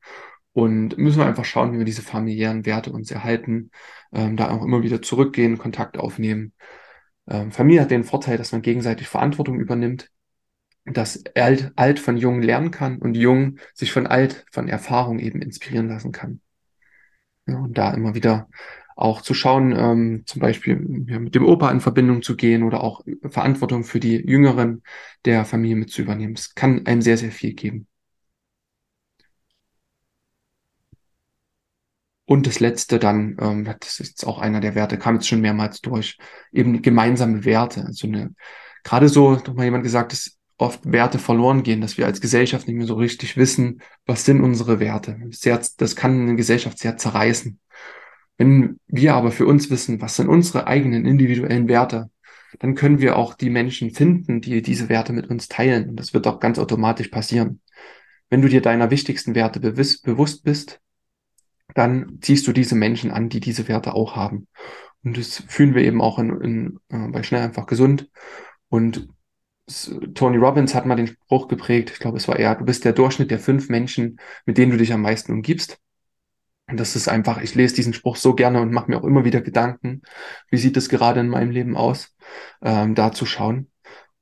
Und 0.53 0.97
müssen 0.97 1.19
wir 1.19 1.27
einfach 1.27 1.45
schauen, 1.45 1.75
wie 1.75 1.79
wir 1.79 1.85
diese 1.85 2.01
familiären 2.01 2.65
Werte 2.65 2.91
uns 2.91 3.11
erhalten, 3.11 3.71
ähm, 4.15 4.39
da 4.39 4.51
auch 4.51 4.65
immer 4.65 4.83
wieder 4.83 5.03
zurückgehen, 5.03 5.59
Kontakt 5.59 5.99
aufnehmen. 5.99 6.55
Ähm, 7.29 7.53
Familie 7.53 7.83
hat 7.83 7.91
den 7.91 8.03
Vorteil, 8.03 8.39
dass 8.39 8.53
man 8.53 8.63
gegenseitig 8.63 9.09
Verantwortung 9.09 9.61
übernimmt, 9.61 10.11
dass 10.87 11.23
alt, 11.35 11.73
alt 11.77 12.01
von 12.01 12.17
jung 12.17 12.41
lernen 12.41 12.71
kann 12.71 12.97
und 12.97 13.15
jung 13.15 13.59
sich 13.75 13.93
von 13.93 14.07
alt, 14.07 14.47
von 14.53 14.69
Erfahrung 14.69 15.19
eben 15.19 15.43
inspirieren 15.43 15.89
lassen 15.89 16.13
kann. 16.13 16.41
Ja, 17.51 17.59
und 17.59 17.77
da 17.79 17.93
immer 17.95 18.15
wieder 18.15 18.49
auch 18.97 19.23
zu 19.23 19.35
schauen, 19.35 19.73
ähm, 19.77 20.23
zum 20.27 20.41
Beispiel 20.41 21.05
ja, 21.09 21.19
mit 21.19 21.35
dem 21.35 21.47
Opa 21.47 21.71
in 21.71 21.81
Verbindung 21.81 22.23
zu 22.23 22.37
gehen 22.37 22.63
oder 22.63 22.83
auch 22.85 23.03
Verantwortung 23.29 23.85
für 23.85 23.99
die 24.01 24.17
Jüngeren 24.17 24.83
der 25.25 25.45
Familie 25.45 25.77
mit 25.77 25.91
zu 25.91 26.03
übernehmen. 26.03 26.35
Es 26.35 26.55
kann 26.55 26.87
einem 26.87 27.03
sehr, 27.03 27.17
sehr 27.17 27.33
viel 27.33 27.55
geben. 27.55 27.87
Und 32.25 32.47
das 32.47 32.61
letzte 32.61 32.99
dann, 33.01 33.37
ähm, 33.41 33.65
das 33.81 33.99
ist 34.01 34.09
jetzt 34.11 34.27
auch 34.27 34.39
einer 34.39 34.61
der 34.61 34.75
Werte, 34.77 34.99
kam 34.99 35.17
jetzt 35.17 35.29
schon 35.29 35.41
mehrmals 35.41 35.81
durch, 35.81 36.17
eben 36.53 36.81
gemeinsame 36.83 37.45
Werte. 37.45 37.85
Also 37.85 38.07
eine, 38.07 38.35
gerade 38.85 39.09
so, 39.09 39.35
doch 39.37 39.55
mal 39.55 39.65
jemand 39.65 39.83
gesagt, 39.85 40.13
dass 40.13 40.39
oft 40.61 40.81
Werte 40.91 41.19
verloren 41.19 41.63
gehen, 41.63 41.81
dass 41.81 41.99
wir 41.99 42.07
als 42.07 42.21
Gesellschaft 42.21 42.67
nicht 42.67 42.77
mehr 42.77 42.87
so 42.87 42.95
richtig 42.95 43.37
wissen, 43.37 43.81
was 44.07 44.25
sind 44.25 44.41
unsere 44.41 44.81
Werte. 44.81 45.19
Sehr, 45.31 45.61
das 45.77 45.97
kann 45.97 46.23
eine 46.23 46.37
Gesellschaft 46.37 46.79
sehr 46.79 46.97
zerreißen. 46.97 47.59
Wenn 48.37 48.79
wir 48.87 49.15
aber 49.15 49.33
für 49.33 49.47
uns 49.47 49.71
wissen, 49.71 50.01
was 50.01 50.17
sind 50.17 50.29
unsere 50.29 50.67
eigenen 50.67 51.05
individuellen 51.05 51.69
Werte, 51.69 52.11
dann 52.59 52.75
können 52.75 53.01
wir 53.01 53.17
auch 53.17 53.35
die 53.35 53.51
Menschen 53.51 53.91
finden, 53.91 54.41
die 54.41 54.63
diese 54.63 54.89
Werte 54.89 55.13
mit 55.13 55.29
uns 55.29 55.49
teilen. 55.49 55.91
Und 55.91 55.97
das 55.97 56.15
wird 56.15 56.27
auch 56.27 56.41
ganz 56.41 56.59
automatisch 56.59 57.09
passieren. 57.09 57.61
Wenn 58.29 58.43
du 58.43 58.49
dir 58.49 58.61
deiner 58.61 58.91
wichtigsten 58.91 59.35
Werte 59.35 59.61
bewusst 59.61 60.45
bist, 60.45 60.81
dann 61.75 62.19
ziehst 62.21 62.47
du 62.47 62.53
diese 62.53 62.75
Menschen 62.75 63.11
an, 63.11 63.29
die 63.29 63.41
diese 63.41 63.69
Werte 63.69 63.95
auch 63.95 64.17
haben. 64.17 64.49
Und 65.05 65.17
das 65.17 65.43
fühlen 65.49 65.75
wir 65.75 65.83
eben 65.83 66.01
auch 66.01 66.19
in, 66.19 66.41
in, 66.41 66.81
äh, 66.89 67.09
bei 67.09 67.23
Schnell 67.23 67.43
einfach 67.43 67.67
gesund. 67.67 68.11
Und 68.69 69.09
Tony 70.15 70.37
Robbins 70.37 70.75
hat 70.75 70.87
mal 70.87 70.97
den 70.97 71.09
Spruch 71.09 71.49
geprägt, 71.49 71.91
ich 71.91 71.99
glaube, 71.99 72.17
es 72.17 72.29
war 72.29 72.39
er, 72.39 72.55
du 72.55 72.65
bist 72.65 72.85
der 72.85 72.93
Durchschnitt 72.93 73.31
der 73.31 73.39
fünf 73.39 73.69
Menschen, 73.69 74.19
mit 74.47 74.59
denen 74.59 74.73
du 74.73 74.79
dich 74.79 74.93
am 74.93 75.03
meisten 75.03 75.33
umgibst. 75.33 75.79
Und 76.69 76.79
das 76.79 76.95
ist 76.95 77.09
einfach, 77.09 77.43
ich 77.43 77.55
lese 77.55 77.75
diesen 77.75 77.93
Spruch 77.93 78.17
so 78.17 78.35
gerne 78.35 78.61
und 78.61 78.73
mache 78.73 78.91
mir 78.91 78.99
auch 78.99 79.05
immer 79.05 79.25
wieder 79.25 79.41
Gedanken, 79.41 80.03
wie 80.51 80.59
sieht 80.59 80.77
es 80.77 80.89
gerade 80.89 81.21
in 81.21 81.29
meinem 81.29 81.51
Leben 81.51 81.77
aus, 81.77 82.15
ähm, 82.63 82.95
da 82.95 83.13
zu 83.13 83.27
schauen. 83.27 83.71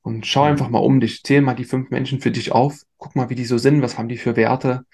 Und 0.00 0.26
schau 0.26 0.44
mhm. 0.44 0.52
einfach 0.52 0.70
mal 0.70 0.78
um 0.78 1.00
dich, 1.00 1.22
zähl 1.22 1.42
mal 1.42 1.54
die 1.54 1.64
fünf 1.64 1.90
Menschen 1.90 2.20
für 2.20 2.30
dich 2.30 2.52
auf, 2.52 2.82
guck 2.96 3.16
mal, 3.16 3.28
wie 3.28 3.34
die 3.34 3.44
so 3.44 3.58
sind, 3.58 3.82
was 3.82 3.98
haben 3.98 4.08
die 4.08 4.16
für 4.16 4.36
Werte, 4.36 4.84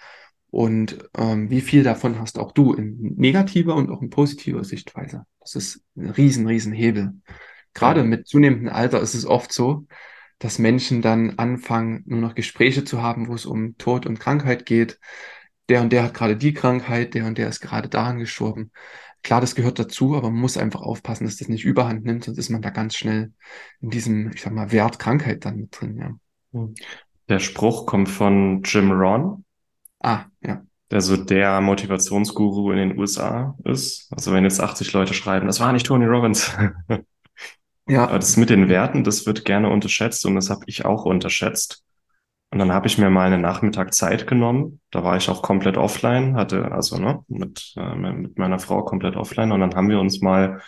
und 0.55 1.09
ähm, 1.19 1.51
wie 1.51 1.61
viel 1.61 1.83
davon 1.83 2.21
hast 2.21 2.39
auch 2.39 2.53
du 2.53 2.75
in 2.75 3.17
negativer 3.17 3.75
und 3.75 3.91
auch 3.91 4.01
in 4.03 4.11
positiver 4.11 4.63
Sichtweise? 4.63 5.27
Das 5.41 5.57
ist 5.57 5.83
ein 5.97 6.11
riesen, 6.11 6.47
riesen 6.47 6.73
Hebel. 6.73 7.13
Gerade 7.73 8.05
mit 8.05 8.29
zunehmendem 8.29 8.73
Alter 8.73 9.01
ist 9.01 9.15
es 9.15 9.27
oft 9.27 9.53
so, 9.53 9.89
dass 10.45 10.59
Menschen 10.59 11.01
dann 11.01 11.39
anfangen, 11.39 12.03
nur 12.05 12.21
noch 12.21 12.35
Gespräche 12.35 12.85
zu 12.85 13.01
haben, 13.01 13.29
wo 13.29 13.35
es 13.35 13.47
um 13.47 13.79
Tod 13.79 14.05
und 14.05 14.21
Krankheit 14.21 14.67
geht. 14.67 15.01
Der 15.71 15.81
und 15.81 15.91
der 15.91 16.03
hat 16.03 16.13
gerade 16.13 16.37
die 16.37 16.53
Krankheit, 16.53 17.15
der 17.15 17.25
und 17.25 17.39
der 17.39 17.49
ist 17.49 17.61
gerade 17.61 17.89
daran 17.89 18.19
gestorben. 18.19 18.71
Klar, 19.23 19.41
das 19.41 19.55
gehört 19.55 19.79
dazu, 19.79 20.15
aber 20.15 20.31
man 20.31 20.43
muss 20.43 20.59
einfach 20.59 20.83
aufpassen, 20.83 21.25
dass 21.25 21.39
das 21.39 21.49
nicht 21.49 21.65
überhand 21.65 22.05
nimmt, 22.05 22.25
sonst 22.25 22.37
ist 22.37 22.51
man 22.51 22.61
da 22.61 22.69
ganz 22.69 22.95
schnell 22.95 23.33
in 23.81 23.89
diesem, 23.89 24.33
ich 24.35 24.43
sag 24.43 24.53
mal, 24.53 24.71
Wert 24.71 24.99
Krankheit 24.99 25.47
dann 25.47 25.57
mit 25.57 25.81
drin, 25.81 25.97
ja. 26.53 26.69
Der 27.31 27.39
Spruch 27.39 27.87
kommt 27.87 28.11
von 28.11 28.61
Jim 28.65 28.93
Ron. 28.93 29.47
Ah, 30.01 30.27
ja. 30.43 30.61
Der 30.91 31.01
so 31.01 31.17
der 31.17 31.63
Motivationsguru 31.63 32.71
in 32.73 32.91
den 32.91 32.99
USA 32.99 33.57
ist. 33.65 34.13
Also 34.13 34.31
wenn 34.35 34.45
jetzt 34.45 34.61
80 34.61 34.93
Leute 34.93 35.15
schreiben, 35.15 35.47
das 35.47 35.59
war 35.59 35.73
nicht 35.73 35.87
Tony 35.87 36.05
Robbins. 36.05 36.55
ja. 37.89 38.05
Aber 38.05 38.19
das 38.19 38.37
mit 38.37 38.51
den 38.51 38.69
Werten, 38.69 39.05
das 39.05 39.27
wird 39.27 39.45
gerne 39.45 39.69
unterschätzt 39.71 40.25
und 40.27 40.35
das 40.35 40.51
habe 40.51 40.65
ich 40.67 40.85
auch 40.85 41.05
unterschätzt. 41.05 41.85
Und 42.51 42.61
dann 42.61 42.73
habe 42.73 42.87
ich 42.87 42.99
mir 42.99 43.11
mal 43.11 43.27
einen 43.27 43.43
Nachmittag 43.43 43.95
Zeit 43.95 44.29
genommen. 44.29 44.81
Da 44.93 45.03
war 45.03 45.17
ich 45.17 45.29
auch 45.29 45.43
komplett 45.43 45.77
offline, 45.77 46.37
hatte 46.37 46.71
also 46.71 46.99
ne, 46.99 47.25
mit, 47.27 47.75
äh, 47.77 47.97
mit 47.97 48.39
meiner 48.39 48.61
Frau 48.61 48.85
komplett 48.85 49.17
offline. 49.17 49.51
Und 49.51 49.59
dann 49.59 49.75
haben 49.75 49.89
wir 49.89 49.99
uns 49.99 50.21
mal 50.21 50.63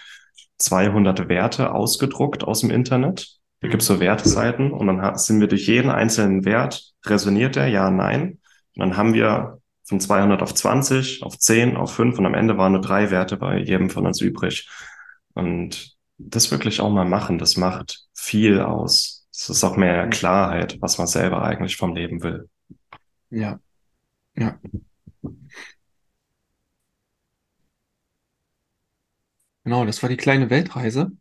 200 0.59 1.29
Werte 1.29 1.73
ausgedruckt 1.73 2.43
aus 2.43 2.61
dem 2.61 2.71
Internet. 2.71 3.39
Da 3.61 3.69
gibt's 3.69 3.87
so 3.87 4.01
Werteseiten 4.01 4.73
und 4.73 4.87
dann 4.87 5.17
sind 5.17 5.41
wir 5.41 5.47
durch 5.47 5.67
jeden 5.67 5.91
einzelnen 5.91 6.45
Wert, 6.45 6.93
resoniert 7.05 7.57
der, 7.57 7.69
ja, 7.69 7.91
nein. 7.91 8.41
Und 8.75 8.81
dann 8.81 8.97
haben 8.97 9.15
wir 9.15 9.61
von 9.85 10.01
200 10.01 10.43
auf 10.43 10.55
20, 10.55 11.23
auf 11.23 11.39
10, 11.39 11.77
auf 11.77 11.95
5 11.95 12.19
und 12.19 12.27
am 12.27 12.35
Ende 12.35 12.59
waren 12.59 12.73
nur 12.73 12.81
drei 12.81 13.11
Werte 13.11 13.37
bei 13.37 13.59
jedem 13.59 13.91
von 13.91 14.07
uns 14.07 14.21
übrig. 14.21 14.69
Und 15.35 15.96
das 16.19 16.51
wirklich 16.51 16.81
auch 16.81 16.91
mal 16.91 17.05
machen, 17.05 17.39
das 17.39 17.57
macht 17.57 18.07
viel 18.15 18.61
aus. 18.61 19.27
Es 19.33 19.51
ist 19.51 19.65
auch 19.65 19.77
mehr 19.77 20.09
Klarheit, 20.09 20.79
was 20.81 20.99
man 20.99 21.07
selber 21.07 21.43
eigentlich 21.43 21.77
vom 21.77 21.95
Leben 21.95 22.23
will. 22.23 22.49
Ja, 23.31 23.61
ja. 24.37 24.59
Genau, 29.65 29.85
das 29.85 30.03
war 30.03 30.09
die 30.09 30.17
kleine 30.17 30.49
Weltreise. 30.49 31.13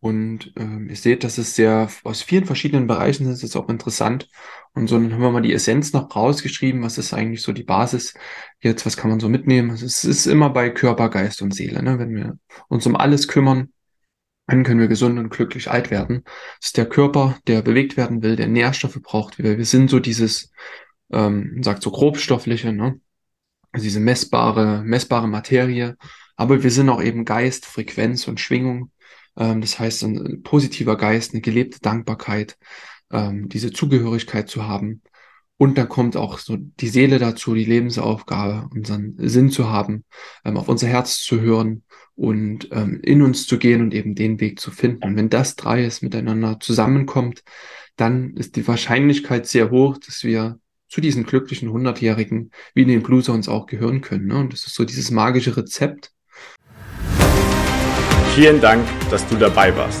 Und 0.00 0.52
ähm, 0.56 0.88
ihr 0.88 0.96
seht, 0.96 1.24
dass 1.24 1.38
es 1.38 1.56
sehr 1.56 1.88
aus 2.04 2.22
vielen 2.22 2.44
verschiedenen 2.44 2.86
Bereichen 2.86 3.28
ist, 3.28 3.42
ist 3.42 3.56
auch 3.56 3.68
interessant. 3.68 4.28
Und 4.72 4.86
so 4.86 4.96
dann 4.96 5.12
haben 5.12 5.20
wir 5.20 5.30
mal 5.30 5.42
die 5.42 5.52
Essenz 5.52 5.92
noch 5.92 6.14
rausgeschrieben, 6.14 6.82
was 6.82 6.98
ist 6.98 7.12
eigentlich 7.12 7.42
so 7.42 7.52
die 7.52 7.64
Basis 7.64 8.14
jetzt, 8.60 8.86
was 8.86 8.96
kann 8.96 9.10
man 9.10 9.18
so 9.18 9.28
mitnehmen. 9.28 9.70
Also 9.70 9.86
es 9.86 10.04
ist 10.04 10.26
immer 10.26 10.50
bei 10.50 10.70
Körper, 10.70 11.08
Geist 11.10 11.42
und 11.42 11.52
Seele. 11.52 11.82
Ne? 11.82 11.98
Wenn 11.98 12.14
wir 12.14 12.38
uns 12.68 12.86
um 12.86 12.94
alles 12.94 13.26
kümmern, 13.26 13.72
dann 14.48 14.64
können 14.64 14.80
wir 14.80 14.88
gesund 14.88 15.18
und 15.18 15.28
glücklich 15.28 15.70
alt 15.70 15.90
werden. 15.90 16.24
Es 16.60 16.68
ist 16.68 16.76
der 16.78 16.88
Körper, 16.88 17.38
der 17.46 17.62
bewegt 17.62 17.96
werden 17.96 18.22
will, 18.22 18.34
der 18.34 18.48
Nährstoffe 18.48 18.98
braucht. 19.02 19.38
Wir, 19.38 19.58
wir 19.58 19.64
sind 19.64 19.90
so 19.90 20.00
dieses, 20.00 20.50
ähm, 21.12 21.62
sagt 21.62 21.82
so 21.82 21.90
grobstoffliche, 21.90 22.72
ne? 22.72 23.00
Also 23.72 23.84
diese 23.84 24.00
messbare, 24.00 24.82
messbare 24.84 25.28
Materie. 25.28 25.96
Aber 26.36 26.62
wir 26.62 26.70
sind 26.70 26.88
auch 26.88 27.02
eben 27.02 27.26
Geist, 27.26 27.66
Frequenz 27.66 28.26
und 28.26 28.40
Schwingung. 28.40 28.90
Ähm, 29.36 29.60
das 29.60 29.78
heißt, 29.78 30.04
ein 30.04 30.42
positiver 30.42 30.96
Geist, 30.96 31.34
eine 31.34 31.42
gelebte 31.42 31.80
Dankbarkeit, 31.80 32.56
ähm, 33.12 33.50
diese 33.50 33.70
Zugehörigkeit 33.70 34.48
zu 34.48 34.66
haben. 34.66 35.02
Und 35.58 35.76
dann 35.76 35.88
kommt 35.88 36.16
auch 36.16 36.38
so 36.38 36.56
die 36.56 36.88
Seele 36.88 37.18
dazu, 37.18 37.54
die 37.54 37.64
Lebensaufgabe, 37.64 38.68
unseren 38.72 39.14
Sinn 39.18 39.50
zu 39.50 39.68
haben, 39.68 40.04
ähm, 40.44 40.56
auf 40.56 40.68
unser 40.68 40.86
Herz 40.86 41.20
zu 41.20 41.40
hören 41.40 41.82
und 42.14 42.68
ähm, 42.72 43.00
in 43.02 43.22
uns 43.22 43.46
zu 43.46 43.58
gehen 43.58 43.82
und 43.82 43.92
eben 43.92 44.14
den 44.14 44.40
Weg 44.40 44.60
zu 44.60 44.70
finden. 44.70 45.04
Und 45.04 45.16
wenn 45.16 45.28
das 45.28 45.56
dreies 45.56 46.00
miteinander 46.00 46.58
zusammenkommt, 46.60 47.42
dann 47.96 48.34
ist 48.34 48.56
die 48.56 48.66
Wahrscheinlichkeit 48.66 49.46
sehr 49.46 49.70
hoch, 49.70 49.98
dass 49.98 50.24
wir 50.24 50.60
zu 50.88 51.00
diesen 51.00 51.24
glücklichen 51.24 51.70
Hundertjährigen 51.70 52.52
wie 52.74 52.82
in 52.82 52.88
den 52.88 53.02
Blue 53.02 53.22
Zones 53.22 53.48
auch 53.48 53.66
gehören 53.66 54.00
können. 54.00 54.28
Ne? 54.28 54.38
Und 54.38 54.52
das 54.52 54.66
ist 54.66 54.74
so 54.74 54.84
dieses 54.84 55.10
magische 55.10 55.56
Rezept, 55.56 56.12
Vielen 58.38 58.60
Dank, 58.60 58.86
dass 59.10 59.26
du 59.26 59.34
dabei 59.34 59.76
warst. 59.76 60.00